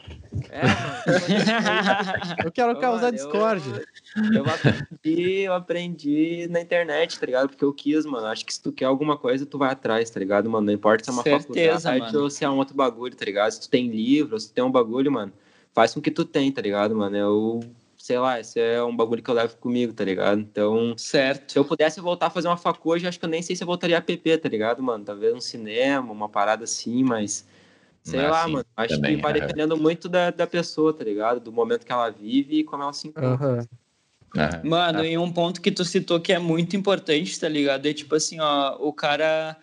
[0.50, 2.38] É, mano.
[2.46, 3.86] eu quero causar discórdia.
[4.34, 7.50] Eu, eu, aprendi, eu aprendi na internet, tá ligado?
[7.50, 8.26] Porque eu quis, mano.
[8.26, 10.66] Acho que se tu quer alguma coisa, tu vai atrás, tá ligado, mano?
[10.66, 12.24] Não importa se é uma Certeza, faculdade mano.
[12.24, 13.52] ou se é um outro bagulho, tá ligado?
[13.52, 15.32] Se tu tem livro, se tu tem um bagulho, mano,
[15.74, 17.16] faz com que tu tem, tá ligado, mano?
[17.16, 17.60] Eu
[18.08, 20.40] sei lá, esse é um bagulho que eu levo comigo, tá ligado?
[20.40, 21.52] Então, certo.
[21.52, 23.64] Se eu pudesse voltar a fazer uma facu hoje, acho que eu nem sei se
[23.64, 25.04] eu voltaria a PP, tá ligado, mano?
[25.04, 27.46] Talvez um cinema, uma parada assim, mas.
[28.02, 28.66] Sei lá, assim, mano.
[28.78, 29.42] Acho também, que vai é.
[29.42, 31.42] dependendo muito da, da pessoa, tá ligado?
[31.42, 33.46] Do momento que ela vive e como ela se encontra.
[33.46, 34.70] Uhum.
[34.70, 35.12] Mano, é.
[35.12, 37.86] e um ponto que tu citou que é muito importante, tá ligado?
[37.88, 39.58] É tipo assim, ó, o cara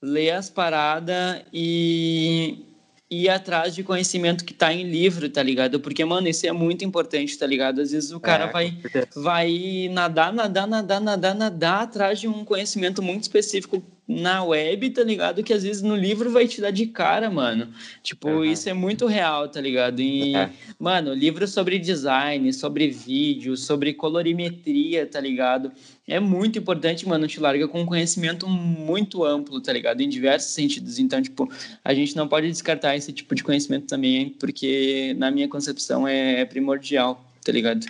[0.00, 2.64] lê as paradas e
[3.10, 5.80] ir atrás de conhecimento que tá em livro, tá ligado?
[5.80, 7.80] Porque, mano, isso é muito importante, tá ligado?
[7.80, 8.78] Às vezes o cara é, vai,
[9.16, 15.04] vai nadar, nadar, nadar, nadar, nadar atrás de um conhecimento muito específico na web, tá
[15.04, 15.44] ligado?
[15.44, 17.68] Que às vezes no livro vai te dar de cara, mano.
[18.02, 18.44] Tipo, uhum.
[18.44, 20.00] isso é muito real, tá ligado?
[20.02, 20.48] E, uhum.
[20.80, 25.70] mano, livro sobre design, sobre vídeo, sobre colorimetria, tá ligado?
[26.08, 30.00] É muito importante, mano, te larga com um conhecimento muito amplo, tá ligado?
[30.00, 30.98] Em diversos sentidos.
[30.98, 31.48] Então, tipo,
[31.84, 36.40] a gente não pode descartar esse tipo de conhecimento também, porque na minha concepção é,
[36.40, 37.86] é primordial, tá ligado?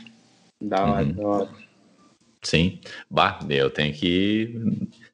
[0.61, 1.13] Da hora, uhum.
[1.13, 1.51] da hora.
[2.43, 2.79] Sim.
[3.11, 4.55] Bah, eu tenho que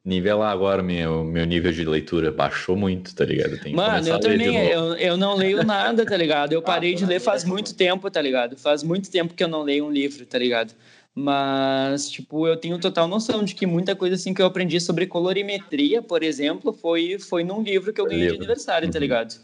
[0.07, 2.31] nivelar agora meu, meu nível de leitura.
[2.31, 3.59] Baixou muito, tá ligado?
[3.73, 6.53] Mano, eu também, eu, eu não leio nada, tá ligado?
[6.53, 8.55] Eu parei de ler faz muito tempo, tá ligado?
[8.55, 10.73] Faz muito tempo que eu não leio um livro, tá ligado?
[11.13, 15.07] Mas, tipo, eu tenho total noção de que muita coisa assim que eu aprendi sobre
[15.07, 19.01] colorimetria, por exemplo, foi, foi num livro que eu ganhei de aniversário, tá uhum.
[19.01, 19.35] ligado?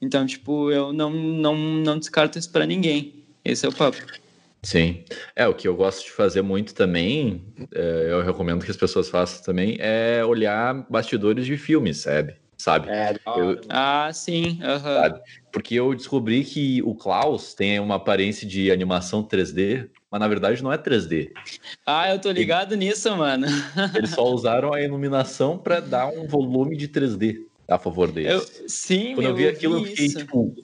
[0.00, 3.14] Então, tipo, eu não, não, não descarto isso pra ninguém.
[3.44, 3.96] Esse é o papo.
[4.64, 5.04] Sim.
[5.34, 7.44] É, o que eu gosto de fazer muito também,
[7.74, 12.36] é, eu recomendo que as pessoas façam também, é olhar bastidores de filmes, sabe?
[12.56, 12.88] Sabe?
[12.88, 14.60] É, eu, ah, sim.
[14.62, 14.78] Uhum.
[14.78, 15.20] Sabe?
[15.52, 20.62] Porque eu descobri que o Klaus tem uma aparência de animação 3D, mas na verdade
[20.62, 21.32] não é 3D.
[21.84, 23.46] Ah, eu tô ligado nisso, mano.
[23.96, 28.30] Eles só usaram a iluminação para dar um volume de 3D a favor deles.
[28.30, 30.18] Eu, sim, Quando eu vi aquilo, eu fiquei isso.
[30.18, 30.54] tipo,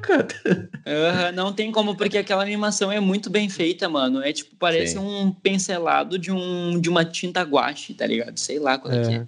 [0.00, 0.70] caraca!
[0.86, 4.22] Uhum, não tem como, porque aquela animação é muito bem feita, mano.
[4.22, 4.98] É tipo, parece Sim.
[4.98, 8.38] um pincelado de, um, de uma tinta guache, tá ligado?
[8.38, 9.26] Sei lá qual é, é que é.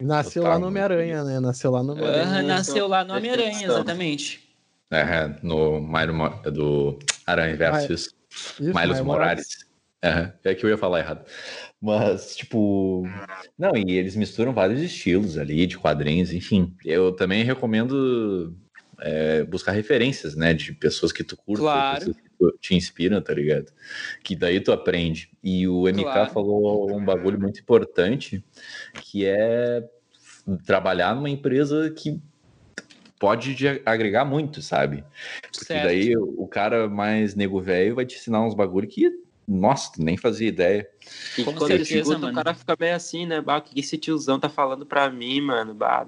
[0.00, 1.40] Nasceu lá no Homem-Aranha, né?
[1.40, 2.42] Nasceu lá no Homem-Aranha.
[2.42, 4.40] Uhum, nasceu lá no Homem-Aranha, exatamente.
[4.90, 6.14] É, no Mario
[6.52, 8.14] do Aranha versus
[8.60, 9.66] Miles Morales.
[10.04, 11.24] Uhum, é que eu ia falar errado.
[11.80, 13.04] Mas, tipo.
[13.58, 16.74] Não, e eles misturam vários estilos ali, de quadrinhos, enfim.
[16.84, 18.56] Eu também recomendo
[19.00, 20.52] é, buscar referências, né?
[20.52, 21.98] De pessoas que tu curte, claro.
[21.98, 23.72] pessoas que tu, te inspiram, tá ligado?
[24.22, 25.30] Que daí tu aprende.
[25.42, 26.30] E o MK claro.
[26.30, 28.44] falou um bagulho muito importante,
[29.02, 29.84] que é
[30.64, 32.20] trabalhar numa empresa que
[33.18, 35.04] pode agregar muito, sabe?
[35.42, 35.84] Porque certo.
[35.84, 39.10] daí o cara mais nego velho vai te ensinar uns bagulho que,
[39.46, 40.88] nossa, tu nem fazia ideia.
[41.36, 42.32] E Com quando certeza, escuta, mano.
[42.32, 43.40] o cara fica bem assim, né?
[43.40, 45.74] Bah, o que esse tiozão tá falando pra mim, mano?
[45.74, 46.06] Bah,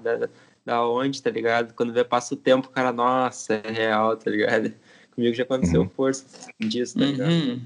[0.71, 1.73] da, da onde, tá ligado?
[1.73, 4.73] Quando vê, passa o tempo, o cara, nossa, é real, tá ligado?
[5.13, 5.89] Comigo já aconteceu uhum.
[5.89, 6.25] força
[6.57, 7.29] disso, tá ligado?
[7.29, 7.61] Uhum.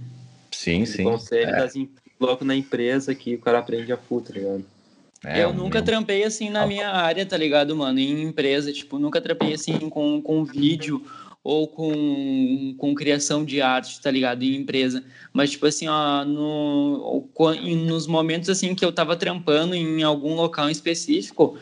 [0.51, 1.03] Sim, sim.
[1.03, 1.57] Conselho é.
[1.57, 1.73] das
[2.19, 4.65] louco na empresa que o cara aprende a full, tá ligado?
[5.23, 5.85] É, eu nunca meu...
[5.85, 7.99] trampei assim na minha área, tá ligado, mano?
[7.99, 11.03] Em empresa, tipo, nunca trampei assim com, com vídeo
[11.45, 14.41] ou com, com criação de arte, tá ligado?
[14.41, 15.03] Em empresa.
[15.31, 17.29] Mas, tipo assim, ó, no,
[17.85, 21.55] nos momentos assim que eu tava trampando em algum local específico,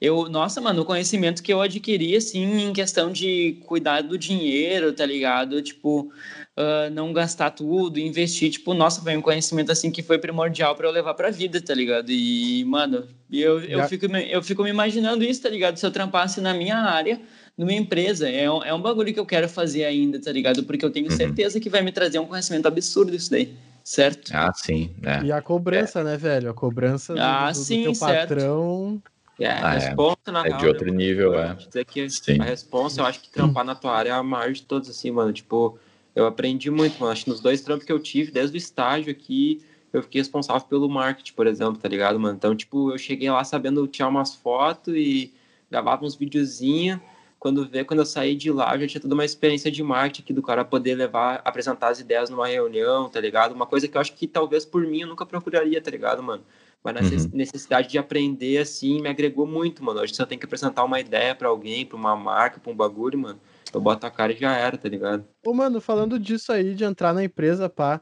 [0.00, 4.94] eu, nossa, mano, o conhecimento que eu adquiri, assim, em questão de cuidar do dinheiro,
[4.94, 5.60] tá ligado?
[5.60, 6.10] Tipo,
[6.56, 10.88] uh, não gastar tudo, investir, tipo, nossa, foi um conhecimento assim que foi primordial para
[10.88, 12.10] eu levar pra vida, tá ligado?
[12.10, 15.76] E, mano, eu, eu, fico, eu fico me imaginando isso, tá ligado?
[15.76, 17.20] Se eu trampasse na minha área,
[17.56, 20.64] numa empresa, é um, é um bagulho que eu quero fazer ainda, tá ligado?
[20.64, 21.16] Porque eu tenho uhum.
[21.16, 24.30] certeza que vai me trazer um conhecimento absurdo isso daí certo?
[24.32, 24.94] Ah, sim.
[25.02, 25.24] É.
[25.24, 26.04] E a cobrança, é.
[26.04, 26.50] né, velho?
[26.50, 29.02] A cobrança do, ah, do, do sim, teu patrão.
[29.40, 29.78] É, a ah, é.
[29.78, 31.54] resposta, na é real, de outro nível, é.
[31.54, 32.38] Dizer que sim.
[32.38, 35.10] a resposta, eu acho que trampar na tua área é a maior de todas, assim,
[35.10, 35.32] mano.
[35.32, 35.78] Tipo,
[36.14, 37.10] eu aprendi muito, mano.
[37.10, 40.66] Acho que nos dois trampos que eu tive, desde o estágio aqui, eu fiquei responsável
[40.68, 42.36] pelo marketing, por exemplo, tá ligado, mano?
[42.36, 45.32] Então, tipo, eu cheguei lá sabendo tirar umas fotos e
[45.70, 47.00] gravava uns videozinhos.
[47.38, 50.22] Quando vê, quando eu saí de lá, eu já tinha toda uma experiência de marketing
[50.22, 53.52] aqui do cara poder levar, apresentar as ideias numa reunião, tá ligado?
[53.52, 56.42] Uma coisa que eu acho que talvez por mim eu nunca procuraria, tá ligado, mano?
[56.82, 57.30] Mas a uhum.
[57.34, 60.00] necessidade de aprender, assim, me agregou muito, mano.
[60.00, 62.76] Hoje, se eu tenho que apresentar uma ideia para alguém, para uma marca, para um
[62.76, 63.38] bagulho, mano,
[63.72, 65.24] eu boto a cara e já era, tá ligado?
[65.44, 68.00] Ô, mano, falando disso aí, de entrar na empresa, pá,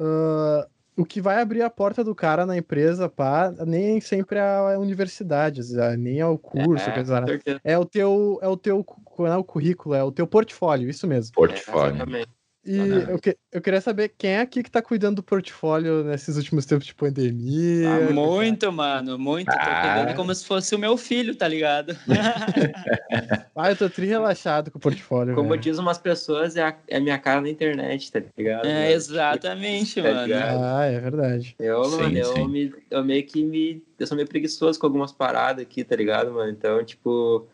[0.00, 4.42] uh, o que vai abrir a porta do cara na empresa, pá, nem sempre é
[4.42, 5.60] a universidade,
[5.96, 8.84] nem é o curso, é, dizer, é o teu, é o teu,
[9.18, 11.32] não é o currículo, é o teu portfólio, isso mesmo.
[11.34, 12.02] Portfólio.
[12.16, 12.26] É,
[12.66, 16.36] e eu, que, eu queria saber quem é aqui que tá cuidando do portfólio nesses
[16.36, 18.08] últimos tempos de pandemia.
[18.08, 19.48] Ah, muito, mano, muito.
[19.48, 19.52] Ah.
[19.56, 21.96] Tô cuidando como se fosse o meu filho, tá ligado?
[23.54, 25.36] ah, eu tô tri relaxado com o portfólio.
[25.36, 28.66] Como diz umas pessoas, é a, é a minha cara na internet, tá ligado?
[28.66, 30.34] É, exatamente, tá mano.
[30.34, 31.54] Ah, é verdade.
[31.60, 32.40] Eu, sim, mano, sim.
[32.40, 33.80] Eu, me, eu meio que me.
[33.96, 36.50] Eu sou meio preguiçoso com algumas paradas aqui, tá ligado, mano?
[36.50, 37.46] Então, tipo.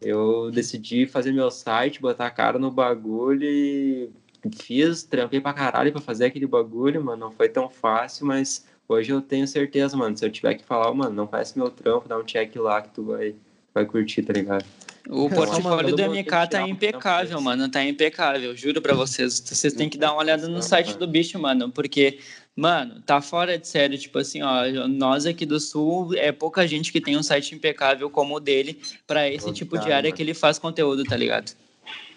[0.00, 4.10] Eu decidi fazer meu site, botar a cara no bagulho e
[4.50, 7.26] fiz, trampei pra caralho pra fazer aquele bagulho, mano.
[7.26, 10.16] Não foi tão fácil, mas hoje eu tenho certeza, mano.
[10.16, 12.90] Se eu tiver que falar, mano, não faz meu trampo, dá um check lá que
[12.90, 13.34] tu vai,
[13.72, 14.64] vai curtir, tá ligado?
[15.08, 17.68] O portfólio do MK tá impecável, mano.
[17.68, 19.38] Tá impecável, juro pra vocês.
[19.38, 22.18] Vocês têm que dar uma olhada no site do bicho, mano, porque,
[22.56, 23.98] mano, tá fora de sério.
[23.98, 28.08] Tipo assim, ó, nós aqui do Sul, é pouca gente que tem um site impecável
[28.08, 31.52] como o dele pra esse tipo de área que ele faz conteúdo, tá ligado?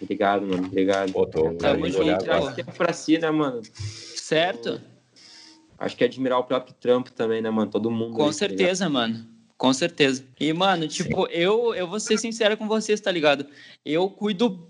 [0.01, 0.65] Obrigado, mano.
[0.65, 1.11] Obrigado.
[1.11, 3.61] Pô, tô, Tamo junto, tirar tempo pra si, né, mano?
[3.73, 4.81] Certo.
[5.77, 7.69] Acho que é admirar o próprio trampo também, né, mano?
[7.69, 8.15] Todo mundo.
[8.15, 9.25] Com aí, tá certeza, tá mano.
[9.57, 10.23] Com certeza.
[10.39, 13.45] E, mano, tipo, eu, eu vou ser sincero com vocês, tá ligado?
[13.83, 14.69] Eu cuido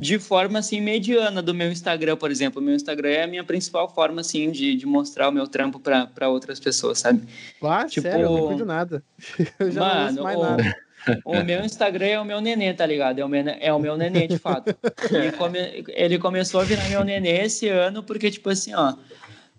[0.00, 2.60] de forma, assim, mediana do meu Instagram, por exemplo.
[2.60, 5.78] O meu Instagram é a minha principal forma, assim, de, de mostrar o meu trampo
[5.78, 7.22] pra, outras pessoas, sabe?
[7.62, 8.26] Ah, tipo, sério?
[8.26, 9.04] Eu não cuido nada.
[9.58, 10.42] Eu já mano, não mais o...
[10.42, 10.76] nada.
[11.24, 13.18] O meu Instagram é o meu nenê, tá ligado?
[13.18, 14.74] É o meu, é o meu nenê, de fato.
[15.10, 18.94] Ele, come, ele começou a virar meu nenê esse ano, porque, tipo assim, ó,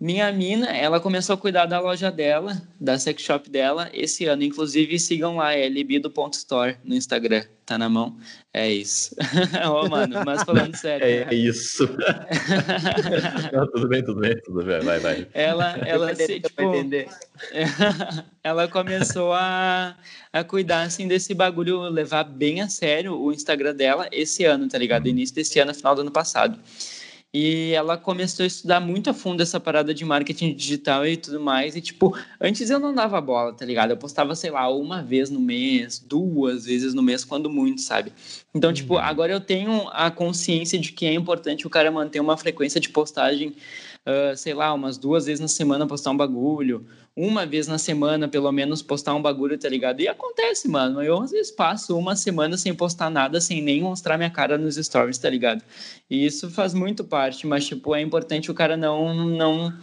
[0.03, 4.43] minha mina, ela começou a cuidar da loja dela, da sex shop dela, esse ano.
[4.43, 8.17] Inclusive, sigam lá, é libido.store no Instagram, tá na mão.
[8.53, 9.15] É isso.
[9.65, 11.05] Ô, oh, mano, mas falando sério.
[11.05, 11.87] É, é isso.
[13.53, 15.25] Não, tudo bem, tudo bem, tudo bem, vai, vai.
[15.33, 16.61] Ela, ela, se, tipo,
[18.43, 19.95] ela começou a,
[20.33, 24.77] a cuidar, assim, desse bagulho, levar bem a sério o Instagram dela esse ano, tá
[24.77, 25.07] ligado?
[25.07, 26.59] Início desse ano, final do ano passado.
[27.35, 31.39] E ela começou a estudar muito a fundo essa parada de marketing digital e tudo
[31.39, 31.75] mais.
[31.75, 33.89] E, tipo, antes eu não dava bola, tá ligado?
[33.89, 38.13] Eu postava, sei lá, uma vez no mês, duas vezes no mês, quando muito, sabe?
[38.53, 38.99] Então, tipo, uhum.
[38.99, 42.89] agora eu tenho a consciência de que é importante o cara manter uma frequência de
[42.89, 43.55] postagem
[44.05, 46.85] uh, sei lá, umas duas vezes na semana postar um bagulho,
[47.15, 50.01] uma vez na semana, pelo menos, postar um bagulho, tá ligado?
[50.01, 51.01] E acontece, mano.
[51.01, 54.75] Eu às vezes passo uma semana sem postar nada, sem nem mostrar minha cara nos
[54.75, 55.63] stories, tá ligado?
[56.09, 59.13] E isso faz muito parte, mas, tipo, é importante o cara não.
[59.13, 59.73] não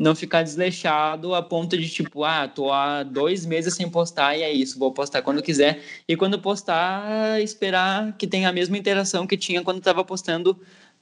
[0.00, 4.40] não ficar desleixado a ponto de tipo, ah, tô há dois meses sem postar e
[4.40, 5.78] é isso, vou postar quando quiser.
[6.08, 10.58] E quando postar, esperar que tenha a mesma interação que tinha quando tava postando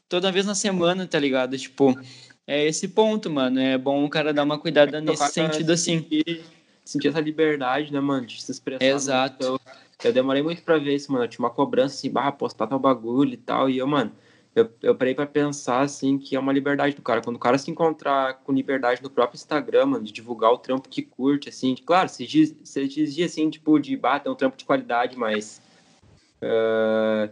[0.08, 1.56] toda vez na semana, tá ligado?
[1.56, 1.96] Tipo,
[2.48, 3.60] é esse ponto, mano.
[3.60, 5.98] É bom o cara dar uma cuidada é nesse sentido assim.
[5.98, 6.44] Sentir,
[6.82, 8.26] sentir, essa liberdade, né, mano?
[8.26, 8.82] De se expressar.
[8.82, 9.44] Exato.
[9.44, 9.60] Eu,
[10.02, 11.24] eu, demorei muito pra ver isso, mano.
[11.24, 13.68] Eu tinha uma cobrança assim, barra, postar tal bagulho e tal.
[13.68, 14.10] E eu, mano,
[14.56, 17.20] eu, eu parei pra pensar, assim, que é uma liberdade do cara.
[17.20, 20.88] Quando o cara se encontrar com liberdade no próprio Instagram, mano, de divulgar o trampo
[20.88, 21.74] que curte, assim.
[21.74, 25.60] De, claro, se diz, se diz assim, tipo, de bater um trampo de qualidade, mas.
[26.42, 27.30] Uh,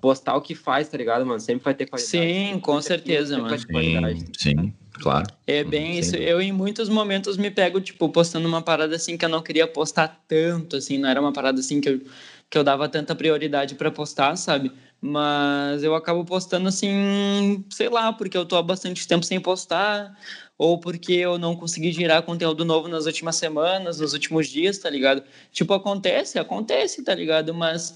[0.00, 1.40] postar o que faz, tá ligado, mano?
[1.40, 2.10] Sempre vai ter qualidade.
[2.10, 3.58] Sim, com certeza, mano.
[3.58, 5.26] Sim, sim, claro.
[5.46, 5.98] É bem sim.
[5.98, 6.16] isso.
[6.16, 9.66] Eu, em muitos momentos, me pego, tipo, postando uma parada assim que eu não queria
[9.66, 12.00] postar tanto, assim, não era uma parada assim que eu,
[12.48, 14.72] que eu dava tanta prioridade para postar, sabe?
[15.00, 20.16] Mas eu acabo postando assim, sei lá, porque eu tô há bastante tempo sem postar,
[20.56, 24.90] ou porque eu não consegui gerar conteúdo novo nas últimas semanas, nos últimos dias, tá
[24.90, 25.22] ligado?
[25.52, 27.54] Tipo, acontece, acontece, tá ligado?
[27.54, 27.94] Mas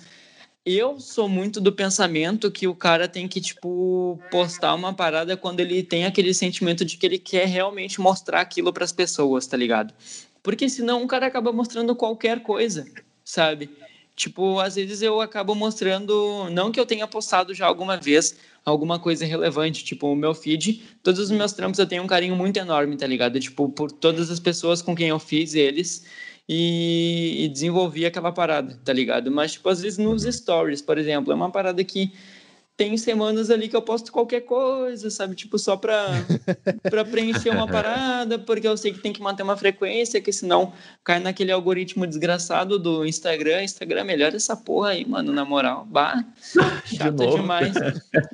[0.64, 5.61] eu sou muito do pensamento que o cara tem que, tipo, postar uma parada quando
[5.61, 9.57] ele tem aquele sentimento de que ele quer realmente mostrar aquilo para as pessoas, tá
[9.57, 9.92] ligado?
[10.42, 12.87] Porque senão o cara acaba mostrando qualquer coisa,
[13.25, 13.70] sabe?
[14.14, 18.98] Tipo, às vezes eu acabo mostrando, não que eu tenha postado já alguma vez alguma
[19.01, 22.57] coisa relevante, tipo, o meu feed, todos os meus trampos eu tenho um carinho muito
[22.59, 23.40] enorme, tá ligado?
[23.40, 26.05] Tipo, por todas as pessoas com quem eu fiz eles
[26.48, 29.31] e, e desenvolvi aquela parada, tá ligado?
[29.31, 32.12] Mas, tipo, às vezes nos stories, por exemplo, é uma parada que
[32.76, 35.35] tem semanas ali que eu posto qualquer coisa, sabe?
[35.35, 36.07] Tipo, só pra,
[36.90, 40.72] pra preencher uma parada, porque eu sei que tem que manter uma frequência, que senão
[41.05, 43.62] cai naquele algoritmo desgraçado do Instagram.
[43.62, 45.87] Instagram, melhor essa porra aí, mano, na moral.
[45.88, 46.24] Bah,
[46.87, 47.76] chato De demais.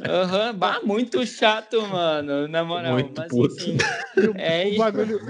[0.01, 2.95] Aham, uhum, bah, muito chato, mano, na moral.
[2.95, 3.55] Muito Mas, puto.
[3.55, 3.77] Enfim,
[4.39, 5.21] é o bagulho,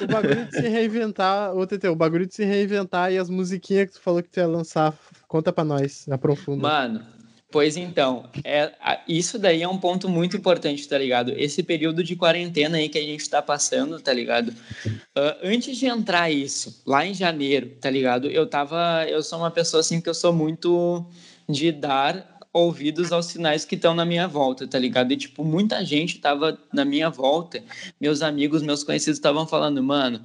[0.00, 3.88] o bagulho de se reinventar, ô TT, o bagulho de se reinventar e as musiquinhas
[3.88, 4.94] que tu falou que tu ia lançar,
[5.28, 6.62] conta pra nós, aprofunda.
[6.62, 7.04] Mano,
[7.50, 8.72] pois então, é,
[9.08, 11.32] isso daí é um ponto muito importante, tá ligado?
[11.36, 14.48] Esse período de quarentena aí que a gente tá passando, tá ligado?
[14.48, 18.28] Uh, antes de entrar isso, lá em janeiro, tá ligado?
[18.28, 21.06] Eu tava, eu sou uma pessoa assim que eu sou muito
[21.48, 25.12] de dar ouvidos aos sinais que estão na minha volta, tá ligado?
[25.12, 27.62] E, tipo, muita gente tava na minha volta,
[28.00, 30.20] meus amigos, meus conhecidos estavam falando, mano,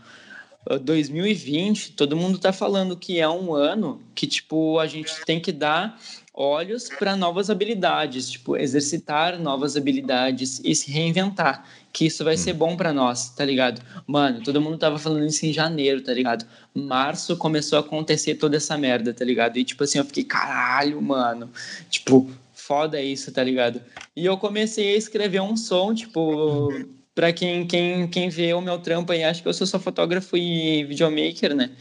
[0.81, 5.51] 2020, todo mundo tá falando que é um ano que, tipo, a gente tem que
[5.51, 5.99] dar
[6.33, 11.65] olhos para novas habilidades, tipo, exercitar novas habilidades e se reinventar
[11.97, 12.37] que isso vai hum.
[12.37, 13.81] ser bom para nós, tá ligado?
[14.05, 16.45] Mano, todo mundo tava falando isso em janeiro, tá ligado?
[16.71, 19.57] Março começou a acontecer toda essa merda, tá ligado?
[19.57, 21.49] E tipo assim, eu fiquei, caralho, mano.
[21.89, 23.81] Tipo, foda isso, tá ligado?
[24.15, 26.69] E eu comecei a escrever um som, tipo,
[27.17, 30.37] para quem, quem, quem vê o meu trampo aí, acho que eu sou só fotógrafo
[30.37, 31.71] e videomaker, né?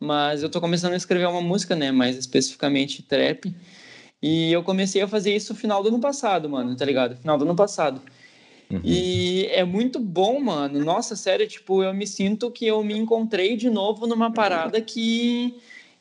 [0.00, 1.92] Mas eu tô começando a escrever uma música, né?
[1.92, 3.54] Mais especificamente trap.
[4.22, 7.14] E eu comecei a fazer isso no final do ano passado, mano, tá ligado?
[7.18, 8.00] Final do ano passado.
[8.70, 8.80] Uhum.
[8.82, 10.82] E é muito bom, mano.
[10.82, 15.54] Nossa, sério, tipo, eu me sinto que eu me encontrei de novo numa parada que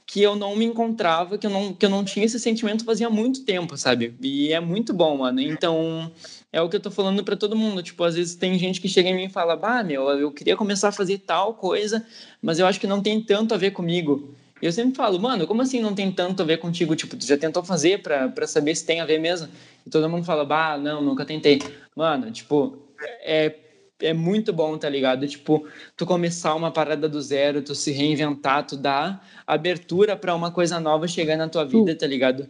[0.06, 3.10] que eu não me encontrava, que eu não, que eu não tinha esse sentimento fazia
[3.10, 4.16] muito tempo, sabe?
[4.22, 5.42] E é muito bom, mano.
[5.42, 6.12] Então,
[6.56, 7.84] é o que eu tô falando para todo mundo.
[7.84, 10.56] Tipo, às vezes tem gente que chega em mim e fala, bah, meu, eu queria
[10.56, 12.08] começar a fazer tal coisa,
[12.42, 14.34] mas eu acho que não tem tanto a ver comigo.
[14.62, 16.96] E eu sempre falo, mano, como assim não tem tanto a ver contigo?
[16.96, 19.50] Tipo, tu já tentou fazer para saber se tem a ver mesmo?
[19.86, 21.62] E todo mundo fala, bah, não, nunca tentei.
[21.94, 22.80] Mano, tipo,
[23.22, 23.54] é,
[24.00, 25.28] é muito bom, tá ligado?
[25.28, 30.52] Tipo, tu começar uma parada do zero, tu se reinventar, tu dar abertura para uma
[30.52, 32.48] coisa nova chegar na tua vida, tá ligado?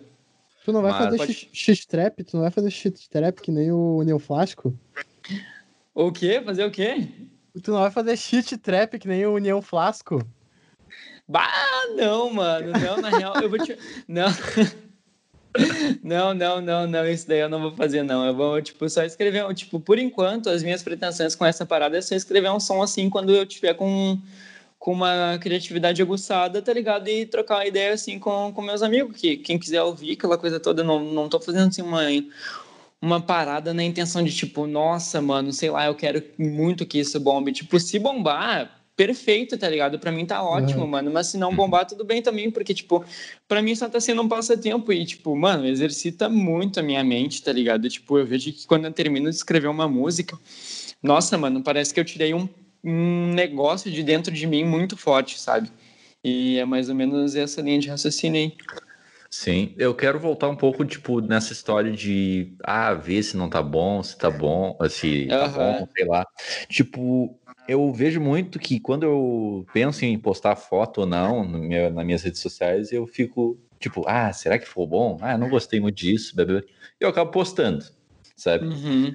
[0.65, 1.49] Tu não vai Mas, fazer pode...
[1.53, 2.23] shit-trap?
[2.23, 4.75] Tu não vai fazer shit-trap que nem o Neoflástico?
[5.93, 6.41] O quê?
[6.43, 7.07] Fazer o quê?
[7.61, 10.27] Tu não vai fazer shit trap que nem o União Flasco?
[11.27, 11.47] Bah,
[11.95, 12.71] não, mano.
[12.71, 13.77] Não, na real, eu vou te.
[14.07, 14.27] Não.
[16.03, 18.25] Não, não, não, não, isso daí eu não vou fazer, não.
[18.25, 22.01] Eu vou, tipo, só escrever, tipo, por enquanto, as minhas pretensões com essa parada é
[22.01, 24.19] só escrever um som assim quando eu tiver com,
[24.85, 27.07] com uma criatividade aguçada, tá ligado?
[27.07, 30.59] E trocar uma ideia assim com, com meus amigos, que quem quiser ouvir aquela coisa
[30.59, 32.03] toda, não, não tô fazendo assim uma,
[33.01, 37.19] uma parada na intenção de, tipo, nossa, mano, sei lá, eu quero muito que isso
[37.19, 37.51] bombe.
[37.51, 39.97] Tipo, se bombar, perfeito, tá ligado?
[39.97, 40.87] Pra mim tá ótimo, uhum.
[40.87, 41.11] mano.
[41.11, 43.03] Mas se não bombar, tudo bem também, porque, tipo,
[43.47, 44.93] pra mim só tá sendo um passatempo.
[44.93, 47.89] E, tipo, mano, exercita muito a minha mente, tá ligado?
[47.89, 50.37] Tipo, eu vejo que quando eu termino de escrever uma música,
[51.01, 52.47] nossa, mano, parece que eu tirei um,
[52.85, 55.71] um negócio de dentro de mim muito forte, sabe?
[56.23, 58.53] E é mais ou menos essa linha de raciocínio aí.
[59.29, 63.61] Sim, eu quero voltar um pouco, tipo, nessa história de, ah, ver se não tá
[63.61, 66.25] bom, se tá bom, se tá bom, sei lá.
[66.69, 71.91] Tipo, eu vejo muito que quando eu penso em postar foto ou não no meu,
[71.91, 75.17] nas minhas redes sociais, eu fico tipo, ah, será que ficou bom?
[75.21, 76.63] Ah, não gostei muito disso, bebê.
[76.99, 77.83] Eu acabo postando,
[78.37, 78.65] sabe?
[78.65, 79.13] Uhum.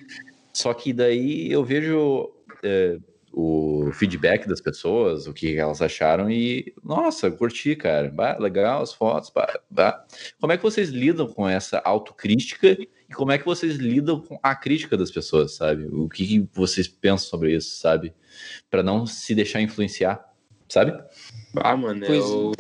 [0.53, 2.31] Só que daí eu vejo
[2.63, 2.99] é,
[3.33, 8.93] o feedback das pessoas, o que elas acharam e, nossa, curti, cara, bah, legal as
[8.93, 10.05] fotos, bah, bah.
[10.41, 12.77] Como é que vocês lidam com essa autocrítica
[13.09, 15.87] e como é que vocês lidam com a crítica das pessoas, sabe?
[15.87, 18.13] O que vocês pensam sobre isso, sabe?
[18.71, 20.25] para não se deixar influenciar,
[20.69, 20.93] sabe?
[21.57, 22.53] Ah, mano, eu,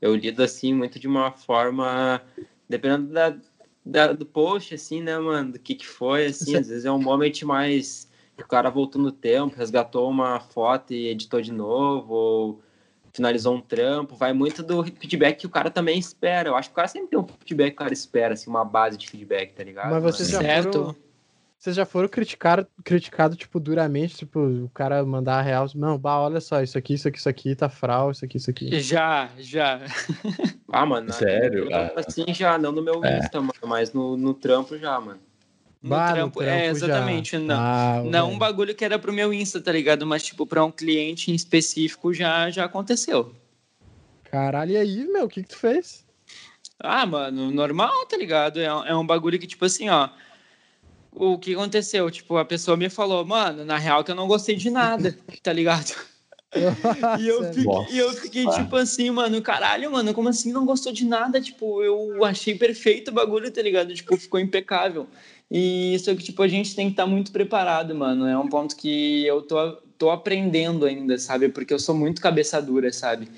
[0.00, 2.22] eu lido assim muito de uma forma,
[2.68, 3.36] dependendo da,
[3.84, 7.02] da, do post, assim, né, mano, do que que foi, assim, às vezes é um
[7.02, 8.08] momento mais
[8.42, 12.62] que o cara voltou no tempo, resgatou uma foto e editou de novo, ou
[13.12, 16.48] finalizou um trampo, vai muito do feedback que o cara também espera.
[16.48, 18.64] Eu acho que o cara sempre tem um feedback que o cara espera, assim, uma
[18.64, 19.90] base de feedback, tá ligado?
[19.90, 20.72] Mas você já certo.
[20.72, 21.12] Foram
[21.62, 26.18] vocês já foram criticar, criticado, tipo, duramente, tipo, o cara mandar a real, não, bah,
[26.18, 28.80] olha só, isso aqui, isso aqui, isso aqui, tá fral, isso aqui, isso aqui.
[28.80, 29.80] Já, já.
[30.74, 31.12] Ah, mano.
[31.12, 31.68] Sério?
[31.72, 31.92] Ah.
[31.94, 33.18] Assim já, não no meu é.
[33.18, 35.20] Insta, mano, mas no, no trampo já, mano.
[35.82, 37.32] No, bah, trampo, no trampo, é, exatamente.
[37.32, 37.38] Já.
[37.40, 40.06] Não, ah, não um bagulho que era pro meu Insta, tá ligado?
[40.06, 43.34] Mas, tipo, pra um cliente em específico já, já aconteceu.
[44.24, 46.04] Caralho, e aí, meu, o que que tu fez?
[46.78, 48.60] Ah, mano, normal, tá ligado?
[48.60, 50.08] É, é um bagulho que, tipo assim, ó
[51.14, 52.10] o que aconteceu?
[52.10, 55.52] Tipo, a pessoa me falou, mano, na real que eu não gostei de nada, tá
[55.52, 55.94] ligado?
[57.18, 60.92] e, eu fiquei, e eu fiquei tipo assim, mano, caralho, mano, como assim não gostou
[60.92, 61.40] de nada?
[61.40, 63.94] Tipo, eu achei perfeito o bagulho, tá ligado?
[63.94, 65.06] Tipo, ficou impecável.
[65.50, 68.26] E isso é que, tipo, a gente tem que estar tá muito preparado, mano.
[68.26, 71.48] É um ponto que eu tô, tô aprendendo ainda, sabe?
[71.48, 73.28] Porque eu sou muito cabeça dura, sabe?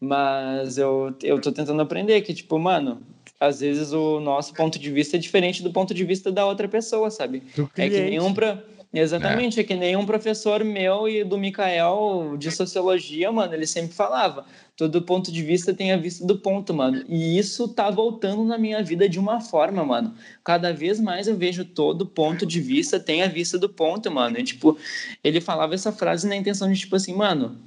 [0.00, 3.00] Mas eu, eu tô tentando aprender que, tipo, mano,
[3.40, 6.68] às vezes o nosso ponto de vista é diferente do ponto de vista da outra
[6.68, 7.42] pessoa, sabe?
[7.76, 8.62] É que nem um pra...
[8.98, 9.62] Exatamente, é.
[9.62, 9.64] é.
[9.64, 15.02] que nem um professor meu e do Mikael de sociologia, mano, ele sempre falava, todo
[15.02, 17.04] ponto de vista tem a vista do ponto, mano.
[17.06, 20.14] E isso tá voltando na minha vida de uma forma, mano.
[20.42, 24.38] Cada vez mais eu vejo todo ponto de vista tem a vista do ponto, mano.
[24.38, 24.78] E, tipo,
[25.22, 27.58] ele falava essa frase na intenção de, tipo assim, mano,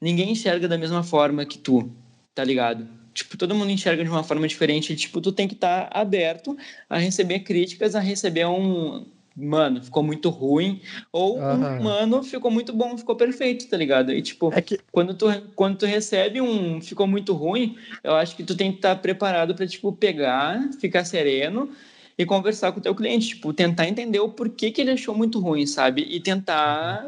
[0.00, 1.90] ninguém enxerga da mesma forma que tu,
[2.34, 2.88] tá ligado?
[3.14, 4.96] tipo, todo mundo enxerga de uma forma diferente.
[4.96, 6.56] Tipo, tu tem que estar tá aberto
[6.88, 9.06] a receber críticas, a receber um.
[9.36, 10.80] Mano, ficou muito ruim.
[11.10, 11.78] Ou uhum.
[11.78, 14.12] um mano, ficou muito bom, ficou perfeito, tá ligado?
[14.12, 14.78] E, tipo, é que...
[14.90, 18.78] quando, tu, quando tu recebe um ficou muito ruim, eu acho que tu tem que
[18.78, 21.70] estar tá preparado para tipo, pegar, ficar sereno
[22.16, 23.28] e conversar com o teu cliente.
[23.28, 26.06] Tipo, tentar entender o porquê que ele achou muito ruim, sabe?
[26.08, 27.06] E tentar,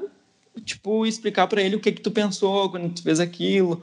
[0.65, 3.83] tipo, explicar para ele o que que tu pensou quando tu fez aquilo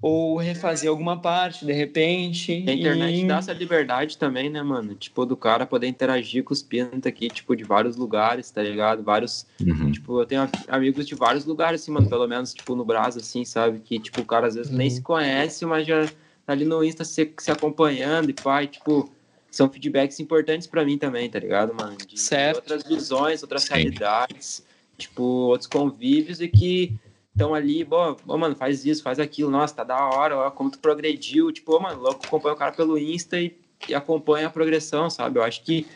[0.00, 2.64] ou refazer alguma parte de repente.
[2.66, 3.26] A internet e...
[3.26, 4.94] dá essa liberdade também, né, mano?
[4.94, 9.02] Tipo, do cara poder interagir com os pinta aqui, tipo, de vários lugares, tá ligado?
[9.02, 9.46] Vários.
[9.60, 9.90] Uhum.
[9.92, 13.44] Tipo, eu tenho amigos de vários lugares, assim, mano, pelo menos, tipo, no Brasil, assim,
[13.44, 13.80] sabe?
[13.80, 14.78] Que, tipo, o cara às vezes uhum.
[14.78, 16.06] nem se conhece, mas já
[16.44, 19.10] tá ali no Insta se, se acompanhando e pai, tipo.
[19.48, 21.96] São feedbacks importantes para mim também, tá ligado, mano?
[21.96, 22.56] De, certo.
[22.56, 23.74] Outras visões, outras Sim.
[23.74, 24.62] realidades,
[24.98, 26.94] tipo, outros convívios e que
[27.36, 30.70] estão ali, bom, oh, mano, faz isso, faz aquilo, nossa, tá da hora, ó, como
[30.70, 33.54] tu progrediu, tipo, oh, mano, louco, acompanha o cara pelo Insta e,
[33.86, 35.38] e acompanha a progressão, sabe?
[35.38, 35.86] Eu acho que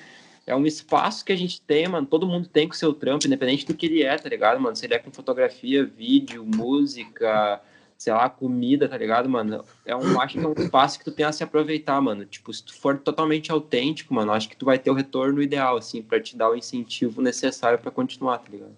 [0.47, 3.27] é um espaço que a gente tem, mano, todo mundo tem com o seu trampo,
[3.27, 4.77] independente do que ele é, tá ligado, mano?
[4.77, 7.59] Se ele é com fotografia, vídeo, música,
[7.97, 9.65] sei lá, comida, tá ligado, mano?
[9.87, 12.27] É um, acho que é um espaço que tu tem a se aproveitar, mano.
[12.27, 15.79] Tipo, se tu for totalmente autêntico, mano, acho que tu vai ter o retorno ideal,
[15.79, 18.77] assim, para te dar o incentivo necessário para continuar, tá ligado?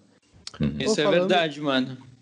[0.61, 0.77] Uhum.
[0.79, 2.12] Isso é verdade, mano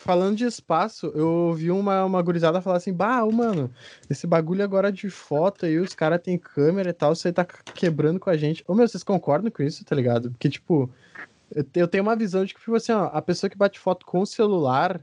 [0.00, 3.70] falando de espaço, eu ouvi uma, uma gurizada falar assim, bah, mano,
[4.08, 8.18] esse bagulho agora de foto aí, os caras têm câmera e tal, você tá quebrando
[8.18, 8.64] com a gente.
[8.66, 10.30] Ô, meu, vocês concordam com isso, tá ligado?
[10.30, 10.90] Porque, tipo,
[11.74, 14.20] eu tenho uma visão de que, tipo assim, ó, a pessoa que bate foto com
[14.20, 15.02] o celular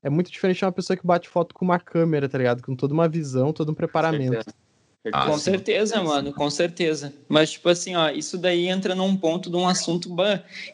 [0.00, 2.62] é muito diferente de uma pessoa que bate foto com uma câmera, tá ligado?
[2.62, 4.46] Com toda uma visão, todo um preparamento.
[5.12, 7.12] Ah, com certeza, mano, com certeza.
[7.28, 10.14] Mas, tipo assim, ó, isso daí entra num ponto de um assunto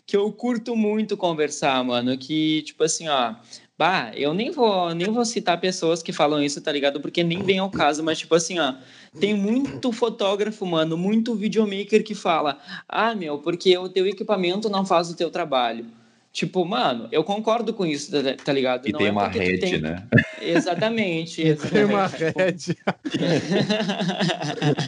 [0.07, 2.17] que eu curto muito conversar, mano.
[2.17, 3.35] Que, tipo assim, ó,
[3.79, 7.01] bah, eu nem vou, nem vou citar pessoas que falam isso, tá ligado?
[7.01, 8.75] Porque nem vem ao caso, mas, tipo assim, ó,
[9.19, 12.59] tem muito fotógrafo, mano, muito videomaker que fala:
[12.89, 15.87] ah, meu, porque o teu equipamento não faz o teu trabalho.
[16.33, 18.89] Tipo, mano, eu concordo com isso, tá, tá ligado?
[18.89, 19.81] E não tem é uma rede, tem...
[19.81, 20.07] né?
[20.41, 21.43] Exatamente.
[21.43, 21.69] exatamente.
[21.71, 22.77] Tem uma rede.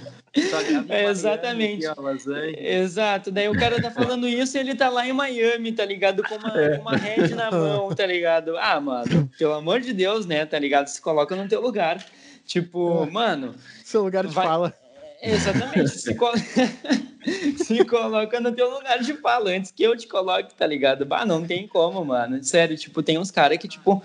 [1.08, 1.86] exatamente.
[2.58, 3.30] Exato.
[3.30, 6.22] Daí o cara tá falando isso e ele tá lá em Miami, tá ligado?
[6.22, 6.78] Com uma, é.
[6.78, 8.56] uma rede na mão, tá ligado?
[8.58, 10.44] Ah, mano, pelo amor de Deus, né?
[10.44, 10.88] Tá ligado?
[10.88, 12.04] Se coloca no teu lugar.
[12.44, 13.10] Tipo, é.
[13.10, 13.54] mano.
[13.84, 14.46] Seu lugar de vai...
[14.46, 14.74] fala.
[15.22, 15.88] Exatamente.
[15.88, 16.32] Se, col...
[17.56, 21.06] se coloca no teu lugar de fala antes que eu te coloque, tá ligado?
[21.06, 22.42] Bah, não tem como, mano.
[22.44, 24.02] Sério, tipo, tem uns caras que, tipo,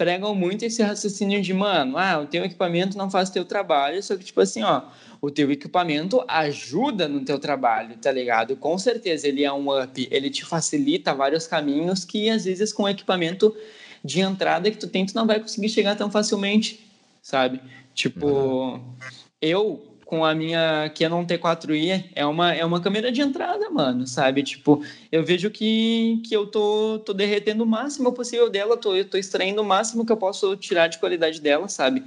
[0.00, 4.02] pregam muito esse raciocínio de, mano, ah, o teu equipamento não faz o teu trabalho,
[4.02, 4.84] só que, tipo assim, ó,
[5.20, 8.56] o teu equipamento ajuda no teu trabalho, tá ligado?
[8.56, 12.84] Com certeza ele é um up, ele te facilita vários caminhos que, às vezes, com
[12.84, 13.54] o equipamento
[14.02, 16.80] de entrada que tu tem, tu não vai conseguir chegar tão facilmente,
[17.20, 17.60] sabe?
[17.94, 18.82] Tipo, uhum.
[19.38, 24.42] eu com a minha Canon T4i é uma, é uma câmera de entrada, mano, sabe?
[24.42, 29.04] Tipo, eu vejo que, que eu tô, tô derretendo o máximo possível dela, tô, eu
[29.04, 32.02] tô extraindo o máximo que eu posso tirar de qualidade dela, sabe?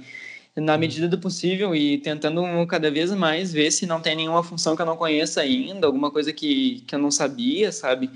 [0.54, 4.76] Na medida do possível e tentando cada vez mais ver se não tem nenhuma função
[4.76, 8.10] que eu não conheça ainda, alguma coisa que, que eu não sabia, sabe?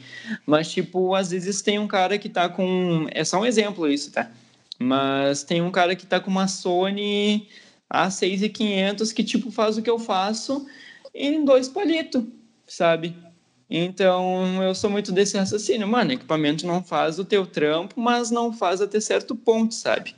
[0.44, 3.06] Mas, tipo, às vezes tem um cara que tá com.
[3.10, 4.30] É só um exemplo isso, tá?
[4.78, 7.48] Mas tem um cara que tá com uma Sony
[7.88, 10.66] a 6,500 que tipo faz o que eu faço
[11.14, 12.24] em dois palitos,
[12.66, 13.16] sabe?
[13.70, 18.52] Então, eu sou muito desse raciocínio, mano, equipamento não faz o teu trampo, mas não
[18.52, 20.14] faz até certo ponto, sabe?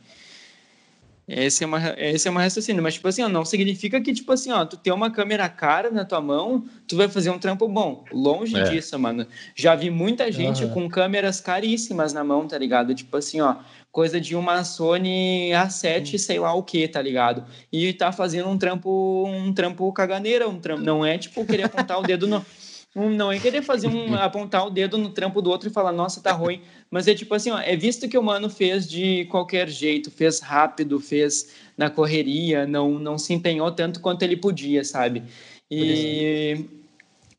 [1.27, 4.33] Esse é uma, esse é uma raciocínio, mas tipo assim, ó, não significa que tipo
[4.33, 7.69] assim, ó, tu ter uma câmera cara na tua mão, tu vai fazer um trampo
[7.69, 8.05] bom.
[8.13, 8.65] Longe é.
[8.65, 9.25] disso, mano.
[9.55, 10.71] Já vi muita gente uhum.
[10.71, 12.93] com câmeras caríssimas na mão, tá ligado?
[12.97, 13.57] Tipo assim, ó,
[13.93, 17.45] coisa de uma Sony A7, sei lá o que, tá ligado?
[17.73, 21.99] E tá fazendo um trampo, um trampo caganeira, um trampo, não é tipo querer apontar
[21.99, 22.45] o dedo no
[22.93, 26.21] não é querer fazer um apontar o dedo no trampo do outro e falar, nossa,
[26.21, 26.61] tá ruim,
[26.91, 30.41] mas é tipo assim, ó, é visto que o mano fez de qualquer jeito, fez
[30.41, 35.23] rápido, fez na correria, não não se empenhou tanto quanto ele podia, sabe?
[35.71, 36.67] E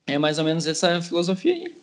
[0.07, 1.75] é mais ou menos essa filosofia aí.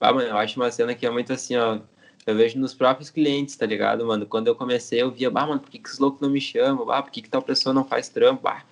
[0.00, 1.78] Ah, mano, eu acho uma cena que é muito assim, ó,
[2.26, 4.26] eu vejo nos próprios clientes, tá ligado, mano?
[4.26, 6.84] Quando eu comecei, eu via, bah, mano, por que, que os loucos não me chamam?
[6.84, 8.42] Bah, por que, que tal pessoa não faz trampo?
[8.42, 8.64] Bah.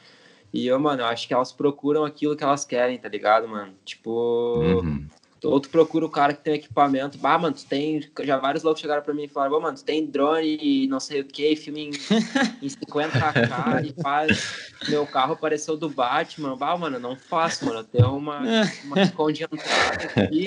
[0.53, 3.74] E eu, mano, eu acho que elas procuram aquilo que elas querem, tá ligado, mano?
[3.84, 5.07] Tipo, uhum.
[5.44, 8.09] ou tu procura o cara que tem equipamento, bah, mano, tu tem.
[8.22, 11.20] Já vários loucos chegaram pra mim e falaram, mano, tu tem drone e não sei
[11.20, 11.90] o que, filme em,
[12.62, 14.72] em 50k e faz.
[14.88, 17.80] Meu carro apareceu do Batman, bah, mano, não faço, mano.
[17.80, 18.40] Eu tenho uma,
[18.84, 20.46] uma entrada aqui,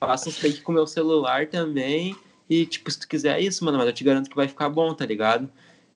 [0.00, 2.16] faço uns take com meu celular também.
[2.48, 4.94] E, tipo, se tu quiser isso, mano, mas eu te garanto que vai ficar bom,
[4.94, 5.50] tá ligado?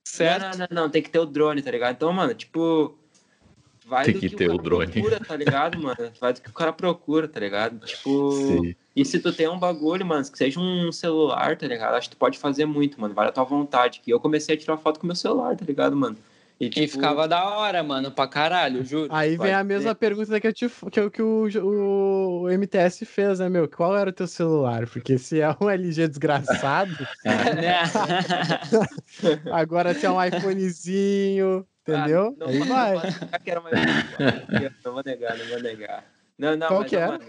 [0.05, 0.43] Certo.
[0.43, 1.95] Não, não, não, não, tem que ter o drone, tá ligado?
[1.95, 2.99] Então, mano, tipo.
[3.87, 4.93] Vai tem do que, que ter o, o drone.
[4.93, 6.13] Procura, tá ligado, mano?
[6.21, 7.85] Vai do que o cara procura, tá ligado?
[7.85, 8.33] Tipo.
[8.33, 8.75] Sim.
[8.95, 11.95] E se tu tem um bagulho, mano, que seja um celular, tá ligado?
[11.95, 13.15] Acho que tu pode fazer muito, mano.
[13.15, 14.01] Vai a tua vontade.
[14.01, 16.17] Que eu comecei a tirar foto com meu celular, tá ligado, mano?
[16.63, 16.85] E, tipo...
[16.85, 19.09] e, ficava da hora, mano, pra caralho, juro.
[19.13, 23.41] Aí vem a mesma pergunta que, eu te, que, que o, o, o, MTS fez,
[23.41, 23.69] né, meu?
[23.69, 24.87] Qual era o teu celular?
[24.87, 26.93] Porque se é um LG desgraçado.
[27.25, 27.83] Né?
[29.53, 32.37] agora se é um iPhonezinho, entendeu?
[32.41, 32.95] Ah, não, Aí vai.
[34.85, 36.05] Não vou negar, não vou negar.
[36.39, 37.13] Não, não, Qual mas, que era?
[37.13, 37.25] Mano,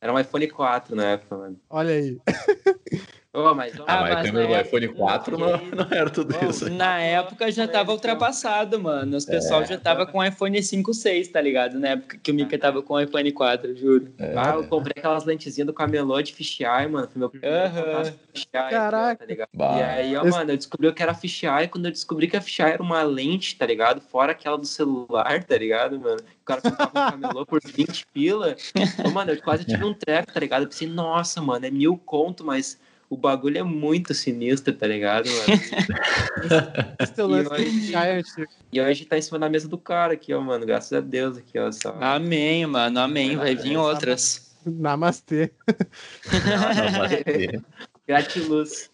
[0.00, 1.60] era um iPhone 4 na época, mano.
[1.68, 2.18] Olha aí.
[3.34, 6.46] Oh, mas, oh, ah, mas, mas câmera do iPhone 4 não, não era tudo oh,
[6.46, 6.70] isso.
[6.70, 9.18] Na época já tava ultrapassado, mano.
[9.18, 11.78] Os pessoal é, já tava com iPhone 5, 6, tá ligado?
[11.78, 14.10] Na época que o Mika tava com o iPhone 4, juro.
[14.18, 14.32] É.
[14.34, 17.06] Ah, eu comprei aquelas lentezinhas do camelô de fisheye, mano.
[17.06, 18.12] Foi meu primeiro uhum.
[18.32, 19.16] fisheye, Caraca.
[19.16, 19.48] Tá ligado?
[19.54, 21.68] E aí, ó, mano, eu descobri que era fisheye.
[21.68, 24.00] Quando eu descobri que a fisheye era uma lente, tá ligado?
[24.00, 26.18] Fora aquela do celular, tá ligado, mano?
[26.18, 28.56] O cara comprava um camelô por 20 pila.
[29.04, 30.62] Ô, mano, eu quase tive um treco, tá ligado?
[30.62, 32.78] Eu pensei, nossa, mano, é mil conto, mas
[33.10, 35.28] o bagulho é muito sinistro, tá ligado,
[37.18, 40.66] lance e, hoje, e hoje tá em cima da mesa do cara aqui, ó, mano.
[40.66, 41.72] Graças a Deus aqui, ó.
[41.72, 41.96] Só.
[42.00, 43.00] Amém, mano.
[43.00, 43.36] Amém.
[43.36, 44.54] Vai vir outras.
[44.64, 45.50] Namastê.
[46.46, 47.60] Namastê.
[48.06, 48.90] Gratiluz.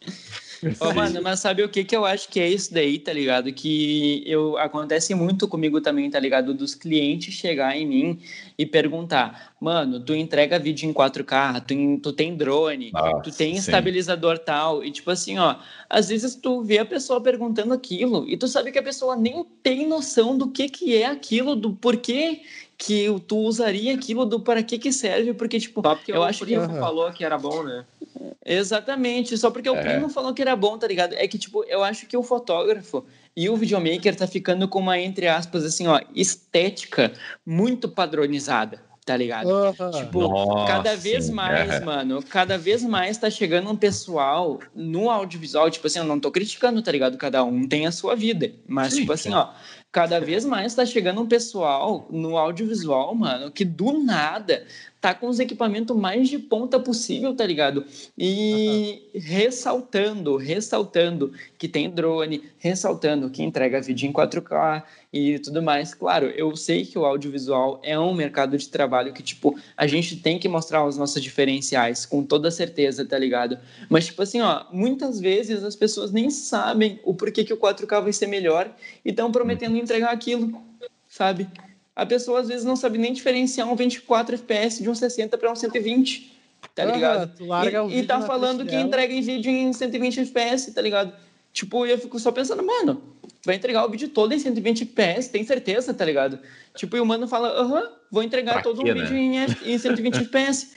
[0.81, 3.53] Ô, mano, mas sabe o que que eu acho que é isso daí, tá ligado?
[3.53, 6.55] Que eu acontece muito comigo também, tá ligado?
[6.55, 8.19] Dos clientes chegar em mim
[8.59, 13.57] e perguntar, mano, tu entrega vídeo em 4K, tu, tu tem drone, Nossa, tu tem
[13.57, 14.43] estabilizador sim.
[14.45, 15.57] tal, e tipo assim, ó,
[15.89, 19.45] às vezes tu vê a pessoa perguntando aquilo e tu sabe que a pessoa nem
[19.63, 22.43] tem noção do que que é aquilo, do porquê
[22.77, 26.45] que tu usaria aquilo, do para que que serve, porque tipo, Só porque eu acho
[26.45, 27.85] que falou que era bom, né?
[28.45, 29.73] Exatamente, só porque é.
[29.73, 31.15] o primo falou que era bom, tá ligado?
[31.15, 33.05] É que, tipo, eu acho que o fotógrafo
[33.37, 37.13] e o videomaker tá ficando com uma, entre aspas, assim, ó, estética
[37.45, 39.49] muito padronizada, tá ligado?
[39.49, 39.91] Uhum.
[39.91, 41.81] Tipo, Nossa, cada vez mais, é.
[41.81, 46.31] mano, cada vez mais tá chegando um pessoal no audiovisual, tipo assim, eu não tô
[46.31, 47.19] criticando, tá ligado?
[47.19, 49.35] Cada um tem a sua vida, mas, sim, tipo assim, sim.
[49.35, 49.51] ó,
[49.95, 54.67] cada vez mais tá chegando um pessoal no audiovisual, mano, que do nada
[55.05, 57.85] tá com os equipamentos mais de ponta possível, tá ligado?
[58.17, 59.21] E uhum.
[59.21, 64.83] ressaltando, ressaltando que tem drone, ressaltando que entrega vídeo em 4K
[65.13, 65.93] e tudo mais.
[65.93, 70.17] Claro, eu sei que o audiovisual é um mercado de trabalho que, tipo, a gente
[70.17, 73.59] tem que mostrar os nossos diferenciais, com toda certeza, tá ligado?
[73.91, 78.03] Mas, tipo assim, ó, muitas vezes as pessoas nem sabem o porquê que o 4K
[78.03, 78.75] vai ser melhor
[79.05, 80.63] e estão prometendo entregar aquilo,
[81.07, 81.47] sabe?
[81.95, 85.53] A pessoa às vezes não sabe nem diferenciar um 24 FPS de um 60 para
[85.53, 86.33] um 120.
[86.75, 87.33] Tá ligado?
[87.91, 91.13] e, e tá falando que entrega em vídeo em 120 FPS, tá ligado?
[91.53, 93.01] Tipo, eu fico só pensando, mano,
[93.45, 96.41] vai entregar o vídeo todo em 120 FPS, tem certeza, tá ligado?
[96.75, 99.47] Tipo, e o mano fala, aham, vou entregar pra todo o um vídeo né?
[99.65, 100.75] em, em 120 FPS.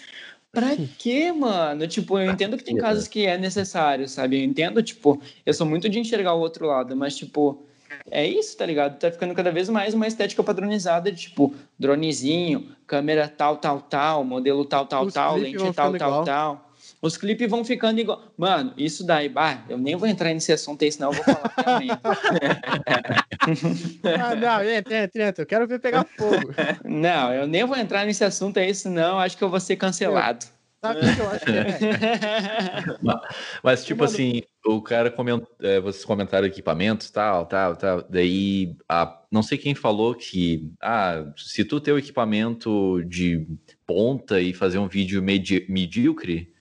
[0.51, 1.87] Pra quê, mano?
[1.87, 4.37] Tipo, eu entendo que tem casos que é necessário, sabe?
[4.37, 7.65] Eu entendo, tipo, eu sou muito de enxergar o outro lado, mas, tipo,
[8.09, 8.99] é isso, tá ligado?
[8.99, 14.23] Tá ficando cada vez mais uma estética padronizada de tipo dronezinho, câmera tal, tal, tal,
[14.23, 16.67] modelo tal, tal, Os tal, lente tal, tal, tal.
[17.01, 18.23] Os clipes vão ficando igual.
[18.35, 21.49] Mano, isso daí, bah, eu nem vou entrar nesse assunto aí, senão eu vou falar
[21.49, 21.89] também.
[24.19, 25.43] ah, não, entra, entra, entra.
[25.43, 26.53] Eu quero ver pegar fogo.
[26.83, 30.47] Não, eu nem vou entrar nesse assunto aí, senão acho que eu vou ser cancelado.
[30.81, 32.97] Sabe o que eu acho que é?
[33.01, 33.21] mas,
[33.63, 38.05] mas, tipo Mano, assim, o cara comentou, é, vocês comentaram equipamentos, tal, tal, tal.
[38.09, 43.47] Daí, a, não sei quem falou que, ah, se tu ter o equipamento de
[43.85, 46.53] ponta e fazer um vídeo medi medíocre,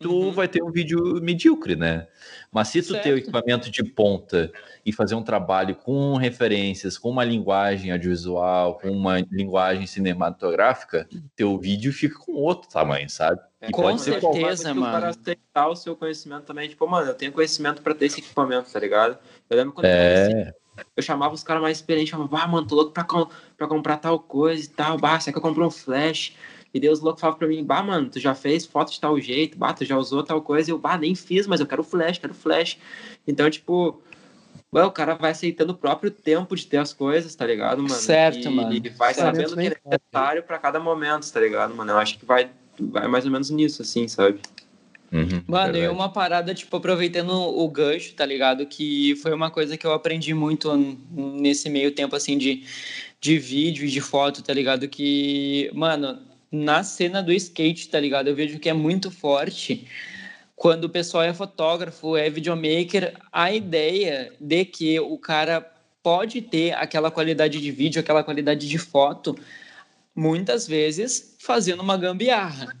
[0.00, 0.32] tu uhum.
[0.32, 2.06] vai ter um vídeo medíocre, né?
[2.52, 3.02] Mas se tu certo.
[3.02, 4.52] ter o equipamento de ponta
[4.84, 11.58] e fazer um trabalho com referências, com uma linguagem audiovisual, com uma linguagem cinematográfica, teu
[11.58, 13.40] vídeo fica com outro tamanho, sabe?
[13.60, 14.92] É, com pode certeza, mano.
[14.92, 18.70] para aceitar o seu conhecimento também, tipo, mano, eu tenho conhecimento para ter esse equipamento,
[18.70, 19.18] tá ligado?
[19.48, 20.48] Eu lembro quando é...
[20.48, 23.26] eu eu chamava os caras mais experientes, chamava, ah, mano, tô louco pra, com
[23.56, 26.34] pra comprar tal coisa e tal, bah, será que eu compro um flash?
[26.74, 29.56] E Deus louco falava pra mim, bah, mano, tu já fez foto de tal jeito,
[29.56, 32.18] bah, tu já usou tal coisa, e eu, bah, nem fiz, mas eu quero flash,
[32.18, 32.78] quero flash.
[33.26, 34.02] Então, tipo,
[34.70, 37.94] o cara vai aceitando o próprio tempo de ter as coisas, tá ligado, mano?
[37.94, 38.74] Certo, e, mano.
[38.74, 39.36] E vai certo.
[39.36, 41.92] sabendo que é necessário pra cada momento, tá ligado, mano?
[41.92, 42.50] Eu acho que vai,
[42.80, 44.40] vai mais ou menos nisso, assim, sabe?
[45.12, 45.78] Uhum, Mano, verdade.
[45.84, 48.66] e uma parada, tipo, aproveitando o gancho, tá ligado?
[48.66, 50.74] Que foi uma coisa que eu aprendi muito
[51.10, 52.64] nesse meio tempo, assim, de,
[53.20, 54.88] de vídeo e de foto, tá ligado?
[54.88, 56.18] Que, mano,
[56.50, 58.28] na cena do skate, tá ligado?
[58.28, 59.86] Eu vejo que é muito forte
[60.56, 65.60] quando o pessoal é fotógrafo, é videomaker, a ideia de que o cara
[66.02, 69.36] pode ter aquela qualidade de vídeo, aquela qualidade de foto,
[70.16, 72.74] muitas vezes fazendo uma gambiarra,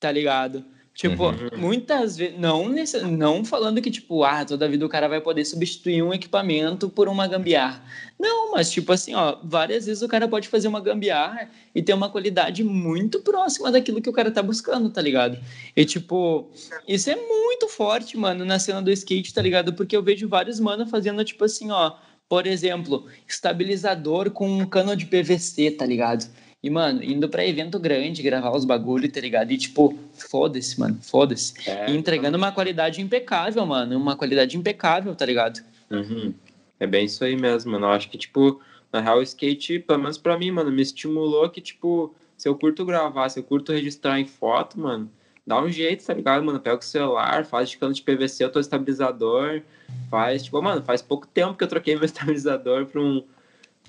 [0.00, 0.64] tá ligado?
[0.92, 1.48] Tipo, uhum.
[1.56, 5.46] muitas vezes, não, nesse, não falando que, tipo, ah, toda vida o cara vai poder
[5.46, 7.82] substituir um equipamento por uma gambiarra.
[8.18, 11.94] Não, mas, tipo assim, ó, várias vezes o cara pode fazer uma gambiarra e ter
[11.94, 15.38] uma qualidade muito próxima daquilo que o cara tá buscando, tá ligado?
[15.74, 16.50] E, tipo,
[16.86, 19.72] isso é muito forte, mano, na cena do skate, tá ligado?
[19.72, 21.94] Porque eu vejo vários mano fazendo, tipo assim, ó,
[22.28, 26.28] por exemplo, estabilizador com um cano de PVC, tá ligado?
[26.62, 29.50] E, mano, indo pra evento grande, gravar os bagulho, tá ligado?
[29.50, 31.54] E, tipo, foda-se, mano, foda-se.
[31.68, 33.96] É, e entregando uma qualidade impecável, mano.
[33.96, 35.60] Uma qualidade impecável, tá ligado?
[35.90, 36.34] Uhum.
[36.78, 37.86] É bem isso aí mesmo, mano.
[37.86, 38.60] Eu acho que, tipo,
[38.92, 42.54] na real, o skate, pelo menos pra mim, mano, me estimulou que, tipo, se eu
[42.54, 45.10] curto gravar, se eu curto registrar em foto, mano,
[45.46, 46.60] dá um jeito, tá ligado, mano?
[46.60, 49.62] Pega o celular, faz de cano de PVC, eu tô estabilizador,
[50.10, 53.24] faz, tipo, mano, faz pouco tempo que eu troquei meu estabilizador pra um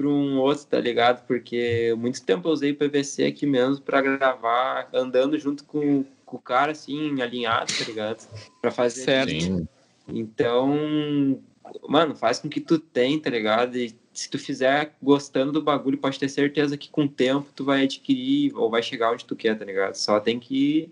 [0.01, 1.25] para um outro, tá ligado?
[1.27, 6.39] Porque muito tempo eu usei PVC aqui mesmo para gravar andando junto com, com, o
[6.39, 8.27] cara, assim, alinhado, tá ligado?
[8.59, 9.03] Para fazer.
[9.03, 9.67] Certo.
[10.07, 11.39] Então,
[11.87, 13.77] mano, faz com que tu tem, tá ligado?
[13.77, 17.63] E se tu fizer gostando do bagulho, pode ter certeza que com o tempo tu
[17.63, 19.95] vai adquirir ou vai chegar onde tu quer, tá ligado?
[19.95, 20.91] Só tem que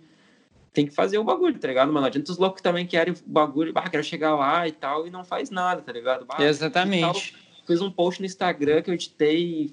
[0.72, 2.02] tem que fazer o bagulho, tá ligado, mano?
[2.02, 5.10] Não adianta os loucos também querem o bagulho, ah, quero chegar lá e tal, e
[5.10, 6.26] não faz nada, tá ligado?
[6.26, 7.36] Bah, Exatamente.
[7.70, 9.72] Fiz um post no Instagram que eu editei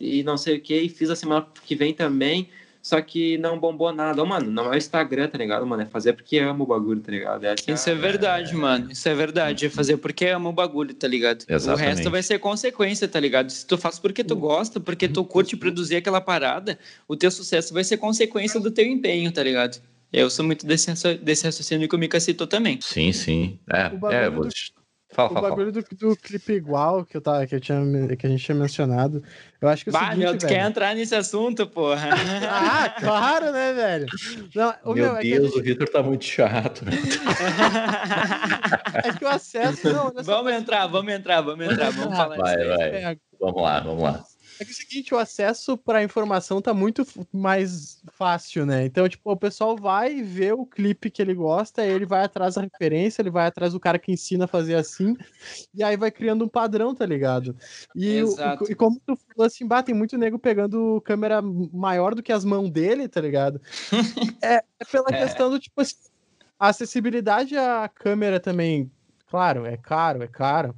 [0.00, 2.48] e não sei o que, e fiz a semana que vem também.
[2.82, 4.22] Só que não bombou nada.
[4.22, 5.82] Oh, mano, não é o Instagram, tá ligado, mano?
[5.82, 7.44] É fazer porque ama o bagulho, tá ligado?
[7.44, 8.54] Essa Isso é, é verdade, é...
[8.54, 8.92] mano.
[8.92, 9.66] Isso é verdade.
[9.66, 11.44] É fazer porque ama o bagulho, tá ligado?
[11.48, 11.84] Exatamente.
[11.84, 13.50] O resto vai ser consequência, tá ligado?
[13.50, 16.78] Se tu faz porque tu gosta, porque tu curte produzir aquela parada,
[17.08, 19.80] o teu sucesso vai ser consequência do teu empenho, tá ligado?
[20.12, 22.78] Eu sou muito desse, desse raciocínio que o Mika citou também.
[22.80, 23.58] Sim, sim.
[23.68, 24.48] É, é vou...
[25.08, 25.86] Fala, o fala, bagulho fala.
[25.88, 27.78] Do, do clipe igual que, eu tava, que, eu tinha,
[28.16, 29.22] que a gente tinha mencionado.
[29.60, 32.10] Eu acho que é o bah, seguinte, meu, tu quer entrar nesse assunto, porra?
[32.50, 34.06] ah, claro, né, velho?
[34.54, 35.58] Não, meu, meu é Deus, gente...
[35.60, 36.84] o Vitor tá muito chato.
[36.84, 36.92] Né?
[39.04, 39.92] é que o acesso.
[39.92, 42.76] Não, vamos entrar, vamos entrar, vamos entrar, vamos falar vai, isso.
[42.76, 43.18] Vai, vai.
[43.40, 44.24] Vamos lá, vamos lá.
[44.58, 48.84] É que é o seguinte, o acesso para informação tá muito mais fácil, né?
[48.86, 52.62] Então, tipo, o pessoal vai ver o clipe que ele gosta, ele vai atrás da
[52.62, 55.16] referência, ele vai atrás do cara que ensina a fazer assim,
[55.74, 57.56] e aí vai criando um padrão, tá ligado?
[57.94, 58.34] E, o,
[58.68, 62.44] e como tu falou assim, bah, tem muito nego pegando câmera maior do que as
[62.44, 63.60] mãos dele, tá ligado?
[64.42, 65.24] é, é, pela é.
[65.24, 65.96] questão do, tipo assim,
[66.58, 68.90] a acessibilidade à câmera também,
[69.26, 70.74] claro, é caro, é caro.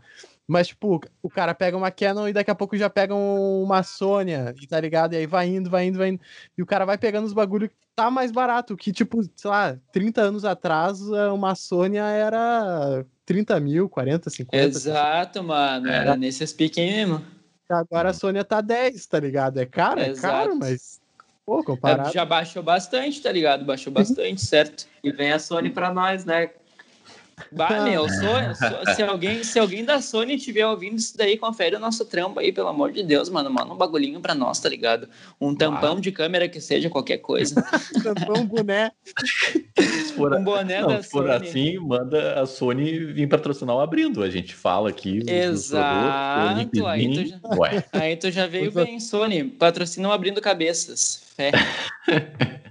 [0.49, 4.55] Mas, tipo, o cara pega uma Canon e daqui a pouco já pega uma Sônia,
[4.67, 5.13] tá ligado?
[5.13, 6.21] E aí vai indo, vai indo, vai indo.
[6.57, 8.75] E o cara vai pegando os bagulho que tá mais barato.
[8.75, 14.57] Que, tipo, sei lá, 30 anos atrás, uma Sônia era 30 mil, 40, 50.
[14.57, 15.49] Exato, assim.
[15.49, 15.87] mano.
[15.87, 17.25] Era, era nesses piquinhos mesmo.
[17.69, 19.61] Agora a Sônia tá 10, tá ligado?
[19.61, 20.99] É caro, é caro, mas.
[21.45, 22.11] Pô, comparado.
[22.11, 23.67] Já baixou bastante, tá ligado?
[23.67, 24.87] Baixou bastante, certo?
[25.05, 26.51] E vem a Sony pra nós, né?
[27.53, 31.79] Bah, meu, sou, se, alguém, se alguém da Sony estiver ouvindo isso daí, confere o
[31.81, 33.51] nosso trampo aí, pelo amor de Deus, mano.
[33.51, 35.09] Manda um bagulhinho pra nós, tá ligado?
[35.41, 36.01] Um tampão Uau.
[36.01, 37.63] de câmera que seja qualquer coisa.
[38.03, 38.93] tampão, boné.
[40.15, 41.49] For, um boné não, da se for Sony.
[41.49, 44.23] assim, manda a Sony vir patrocinar o Abrindo.
[44.23, 45.23] A gente fala aqui.
[45.27, 46.87] Exato.
[46.87, 47.41] Aí, tu já,
[47.93, 49.45] aí tu já veio bem, Sony.
[49.45, 51.23] Patrocina o Abrindo Cabeças.
[51.37, 51.53] Fé.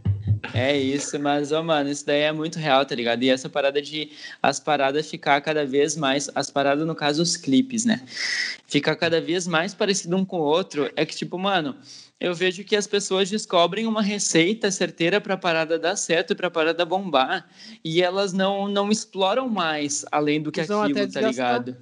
[0.58, 3.22] É isso, mas, ó, mano, isso daí é muito real, tá ligado?
[3.22, 4.10] E essa parada de
[4.42, 8.02] as paradas ficar cada vez mais, as paradas, no caso, os clipes, né?
[8.66, 11.76] Ficar cada vez mais parecido um com o outro, é que, tipo, mano,
[12.20, 16.48] eu vejo que as pessoas descobrem uma receita certeira para a parada dar certo, para
[16.48, 17.48] a parada bombar,
[17.84, 21.78] e elas não, não exploram mais além do que aquilo, tá ligado?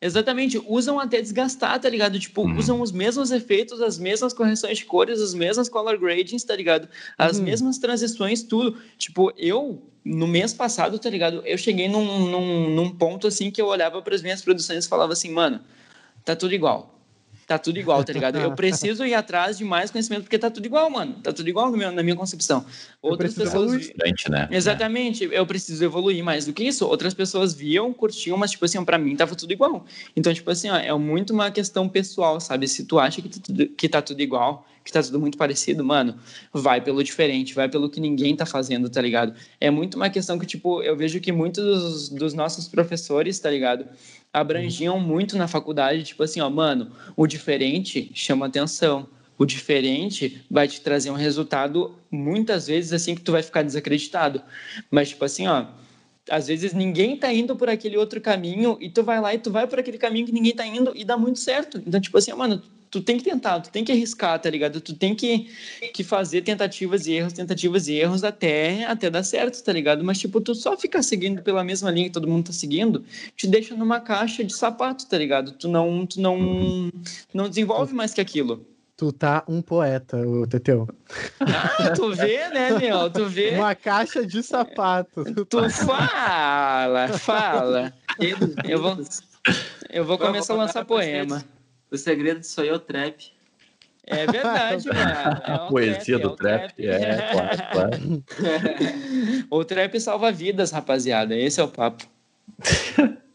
[0.00, 2.18] Exatamente, usam até desgastar, tá ligado?
[2.18, 2.58] Tipo, uhum.
[2.58, 6.88] usam os mesmos efeitos, as mesmas correções de cores, as mesmas color gradings, tá ligado?
[7.16, 7.44] As uhum.
[7.44, 8.78] mesmas transições, tudo.
[8.98, 11.42] Tipo, eu, no mês passado, tá ligado?
[11.46, 14.88] Eu cheguei num, num, num ponto assim que eu olhava para as minhas produções e
[14.88, 15.60] falava assim, mano,
[16.24, 16.95] tá tudo igual
[17.46, 18.38] tá tudo igual, tá ligado?
[18.38, 21.14] Eu preciso ir atrás de mais conhecimento porque tá tudo igual, mano.
[21.22, 22.66] Tá tudo igual na minha concepção.
[23.00, 23.90] Outras pessoas.
[24.28, 24.48] Né?
[24.50, 26.84] Exatamente, eu preciso evoluir mais do que isso.
[26.86, 29.86] Outras pessoas viam, curtiam, mas, tipo assim, pra mim tava tudo igual.
[30.16, 32.66] Então, tipo assim, ó, é muito uma questão pessoal, sabe?
[32.66, 35.84] Se tu acha que, tá tudo, que tá tudo igual, que tá tudo muito parecido,
[35.84, 36.16] mano,
[36.52, 39.34] vai pelo diferente, vai pelo que ninguém tá fazendo, tá ligado?
[39.60, 43.50] É muito uma questão que, tipo, eu vejo que muitos dos, dos nossos professores, tá
[43.50, 43.86] ligado?
[44.36, 49.08] Abrangiam muito na faculdade, tipo assim, ó, mano, o diferente chama atenção.
[49.38, 54.42] O diferente vai te trazer um resultado muitas vezes assim que tu vai ficar desacreditado.
[54.90, 55.64] Mas tipo assim, ó,
[56.28, 59.50] às vezes ninguém tá indo por aquele outro caminho e tu vai lá e tu
[59.50, 61.82] vai por aquele caminho que ninguém tá indo e dá muito certo.
[61.86, 62.62] Então, tipo assim, mano,
[62.96, 64.80] tu tem que tentar, tu tem que arriscar, tá ligado?
[64.80, 65.50] Tu tem que,
[65.92, 70.02] que fazer tentativas e erros, tentativas e erros até, até dar certo, tá ligado?
[70.02, 73.04] Mas, tipo, tu só ficar seguindo pela mesma linha que todo mundo tá seguindo,
[73.36, 75.52] te deixa numa caixa de sapato, tá ligado?
[75.52, 76.90] Tu não, tu não,
[77.34, 78.66] não desenvolve mais que aquilo.
[78.96, 80.88] Tu tá um poeta, o Teteu.
[81.40, 83.10] Ah, tu vê, né, meu?
[83.10, 83.50] Tu vê.
[83.50, 85.22] Uma caixa de sapato.
[85.22, 87.92] Tu, tu fala, fala.
[88.64, 88.96] Eu vou,
[89.90, 91.44] eu vou começar a lançar poema.
[91.90, 93.32] O segredo sou eu, trap.
[94.06, 95.00] É verdade, mano.
[95.00, 96.74] É a poesia trap, do é trap.
[96.74, 96.86] trap.
[96.86, 98.24] É, claro, claro.
[99.50, 101.36] o trap salva vidas, rapaziada.
[101.36, 102.04] Esse é o papo.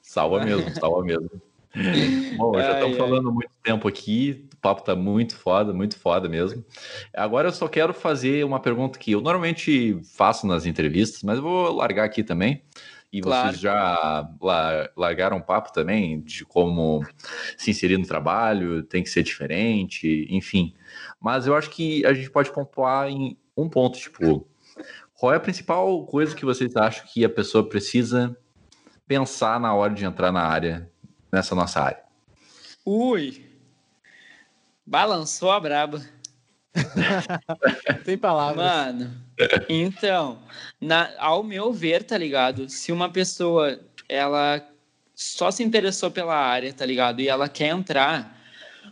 [0.02, 1.30] salva mesmo, salva mesmo.
[2.38, 6.64] Bom, já estamos falando muito tempo aqui, o papo tá muito foda, muito foda mesmo.
[7.14, 11.44] Agora eu só quero fazer uma pergunta que eu normalmente faço nas entrevistas, mas eu
[11.44, 12.62] vou largar aqui também.
[13.12, 13.50] E claro.
[13.50, 14.30] vocês já
[14.96, 17.06] largaram um papo também de como
[17.58, 20.74] se inserir no trabalho, tem que ser diferente, enfim.
[21.20, 24.48] Mas eu acho que a gente pode pontuar em um ponto, tipo,
[25.14, 28.36] qual é a principal coisa que vocês acham que a pessoa precisa
[29.06, 30.90] pensar na hora de entrar na área,
[31.32, 32.04] nessa nossa área?
[32.86, 33.46] Ui!
[34.86, 36.02] Balançou a braba.
[38.06, 38.66] Sem palavras.
[38.66, 39.12] Mano,
[39.68, 40.40] então,
[40.80, 42.70] na, ao meu ver, tá ligado?
[42.70, 44.66] Se uma pessoa, ela
[45.14, 47.22] só se interessou pela área, tá ligado?
[47.22, 48.42] E ela quer entrar,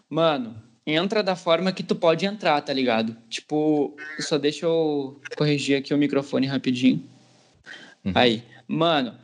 [0.09, 3.15] mano, entra da forma que tu pode entrar, tá ligado?
[3.29, 7.03] Tipo, só deixa eu corrigir aqui o microfone rapidinho.
[8.03, 8.11] Uhum.
[8.15, 9.15] Aí, mano,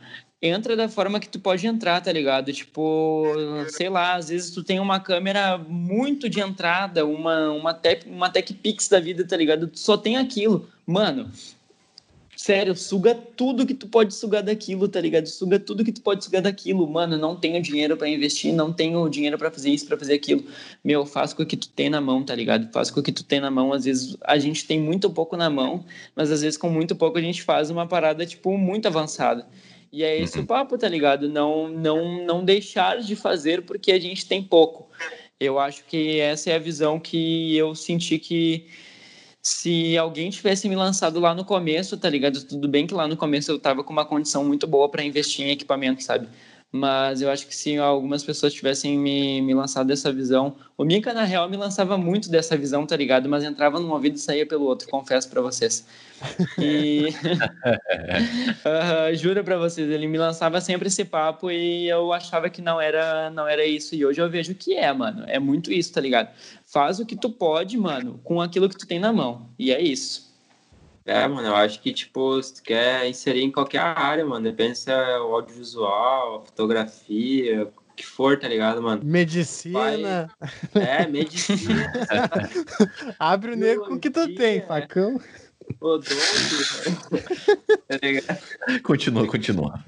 [0.45, 2.51] entra da forma que tu pode entrar, tá ligado?
[2.53, 3.25] Tipo,
[3.69, 8.53] sei lá, às vezes tu tem uma câmera muito de entrada, uma, uma, uma tech
[8.53, 9.67] pix da vida, tá ligado?
[9.67, 10.69] Tu só tem aquilo.
[10.85, 11.31] Mano,
[12.35, 15.25] sério, suga tudo que tu pode sugar daquilo, tá ligado?
[15.27, 16.87] Suga tudo que tu pode sugar daquilo.
[16.87, 20.43] Mano, não tenho dinheiro para investir, não tenho dinheiro para fazer isso, para fazer aquilo.
[20.83, 22.71] Meu, faz com o que tu tem na mão, tá ligado?
[22.71, 23.73] Faz com o que tu tem na mão.
[23.73, 25.85] Às vezes a gente tem muito pouco na mão,
[26.15, 29.47] mas às vezes com muito pouco a gente faz uma parada, tipo, muito avançada.
[29.95, 30.43] E é esse uhum.
[30.43, 31.29] o papo, tá ligado?
[31.29, 34.89] Não, não, não deixar de fazer porque a gente tem pouco.
[35.39, 38.67] Eu acho que essa é a visão que eu senti que
[39.41, 42.43] se alguém tivesse me lançado lá no começo, tá ligado?
[42.43, 45.45] Tudo bem que lá no começo eu tava com uma condição muito boa para investir
[45.45, 46.27] em equipamento, sabe?
[46.75, 50.57] Mas eu acho que se algumas pessoas tivessem me, me lançado dessa visão.
[50.77, 53.29] O Mika, na real, me lançava muito dessa visão, tá ligado?
[53.29, 55.87] Mas entrava num ouvido e saía pelo outro, confesso para vocês.
[56.59, 57.05] E.
[58.59, 62.81] uh, juro para vocês, ele me lançava sempre esse papo e eu achava que não
[62.81, 63.95] era, não era isso.
[63.95, 65.23] E hoje eu vejo que é, mano.
[65.27, 66.27] É muito isso, tá ligado?
[66.65, 69.47] Faz o que tu pode, mano, com aquilo que tu tem na mão.
[69.57, 70.34] E é isso.
[71.05, 74.75] É, mano, eu acho que, tipo, se tu quer inserir em qualquer área, mano, depende
[74.75, 79.03] se é o audiovisual, fotografia, o que for, tá ligado, mano?
[79.05, 80.31] Medicina.
[80.73, 80.83] Vai...
[80.83, 81.93] É, medicina.
[83.19, 85.21] Abre o nego com o que tu tem, facão.
[85.79, 86.09] Odonto,
[87.87, 89.83] tá Continua, continua.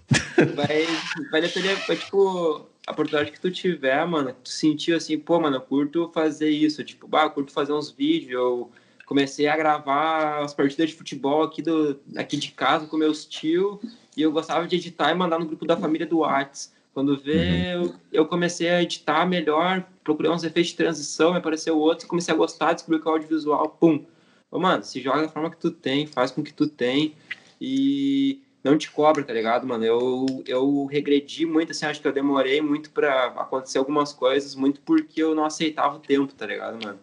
[0.55, 0.85] Vai,
[1.31, 5.57] vai depender, vai, tipo, a oportunidade que tu tiver, mano, tu sentiu assim, pô, mano,
[5.57, 8.71] eu curto fazer isso, tipo, bah, eu curto fazer uns vídeos, eu
[9.07, 13.79] comecei a gravar as partidas de futebol aqui, do, aqui de casa com meus tios
[14.15, 16.75] e eu gostava de editar e mandar no grupo da família do Whats.
[16.93, 17.83] Quando vê, uhum.
[17.83, 22.33] eu, eu, comecei a editar melhor, procurei uns efeitos de transição, me apareceu outros, comecei
[22.33, 24.03] a gostar, descobri que o audiovisual, pum.
[24.51, 27.15] Ô, mano, se joga da forma que tu tem, faz com que tu tem
[27.61, 29.85] e não te cobra, tá ligado, mano?
[29.85, 34.81] Eu, eu regredi muito, assim, acho que eu demorei muito para acontecer algumas coisas, muito
[34.81, 36.99] porque eu não aceitava o tempo, tá ligado, mano?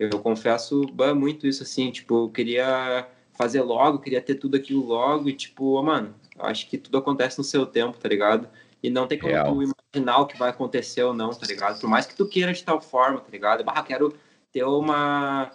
[0.00, 5.28] Eu confesso muito isso, assim, tipo, eu queria fazer logo, queria ter tudo aquilo logo
[5.28, 8.48] e, tipo, mano, acho que tudo acontece no seu tempo, tá ligado?
[8.82, 9.54] E não tem como Real.
[9.54, 11.78] tu imaginar o que vai acontecer ou não, tá ligado?
[11.78, 13.62] Por mais que tu queira de tal forma, tá ligado?
[13.66, 14.14] Ah, quero
[14.50, 15.50] ter uma,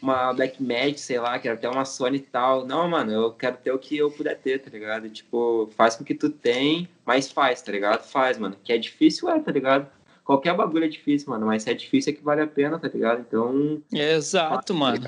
[0.00, 2.64] uma Black Magic, sei lá, quero ter uma Sony e tal.
[2.64, 5.10] Não, mano, eu quero ter o que eu puder ter, tá ligado?
[5.10, 8.04] Tipo, faz com que tu tem, mas faz, tá ligado?
[8.04, 8.56] Faz, mano.
[8.62, 9.90] Que é difícil, é, tá ligado?
[10.28, 11.46] Qualquer bagulho é difícil, mano.
[11.46, 13.24] Mas se é difícil é que vale a pena, tá ligado?
[13.26, 13.82] Então.
[13.90, 15.00] Exato, mano.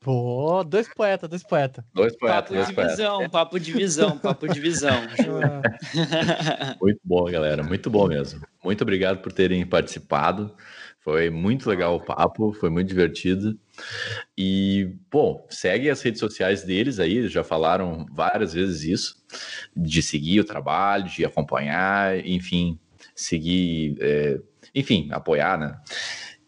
[0.00, 1.84] Pô, dois poetas, dois poetas.
[1.94, 2.40] Dois poetas.
[2.40, 2.96] Papo dois de poetas.
[2.96, 5.02] visão, papo de visão, papo de visão.
[6.82, 7.62] muito bom, galera.
[7.62, 8.40] Muito bom mesmo.
[8.64, 10.52] Muito obrigado por terem participado.
[10.98, 13.56] Foi muito legal o papo, foi muito divertido.
[14.36, 19.24] E, bom, segue as redes sociais deles aí, já falaram várias vezes isso,
[19.76, 22.76] de seguir o trabalho, de acompanhar, enfim,
[23.14, 23.96] seguir.
[24.00, 24.40] É,
[24.76, 25.80] enfim, apoiar, né?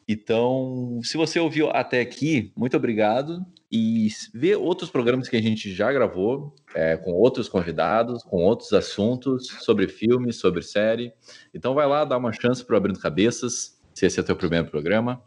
[0.06, 3.44] Então, se você ouviu até aqui, muito obrigado.
[3.70, 8.72] E vê outros programas que a gente já gravou, é, com outros convidados, com outros
[8.72, 11.12] assuntos sobre filme, sobre série.
[11.52, 14.36] Então vai lá, dá uma chance para o Abrindo Cabeças, se esse é o teu
[14.36, 15.22] primeiro programa.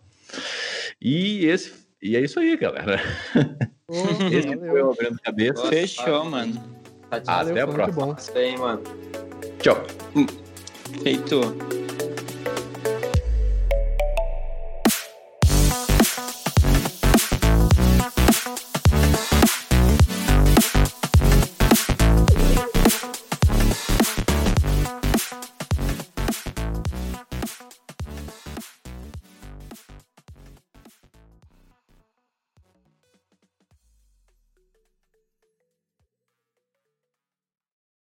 [0.99, 2.99] E esse e é isso aí, galera.
[3.87, 3.93] Oh,
[4.33, 5.69] esse foi o Abrindo Cabeças.
[5.69, 6.59] Fechou, mano.
[7.11, 8.17] Até a próxima.
[8.33, 8.81] Bem, mano.
[9.59, 9.85] Tchau.
[11.03, 11.41] Feito.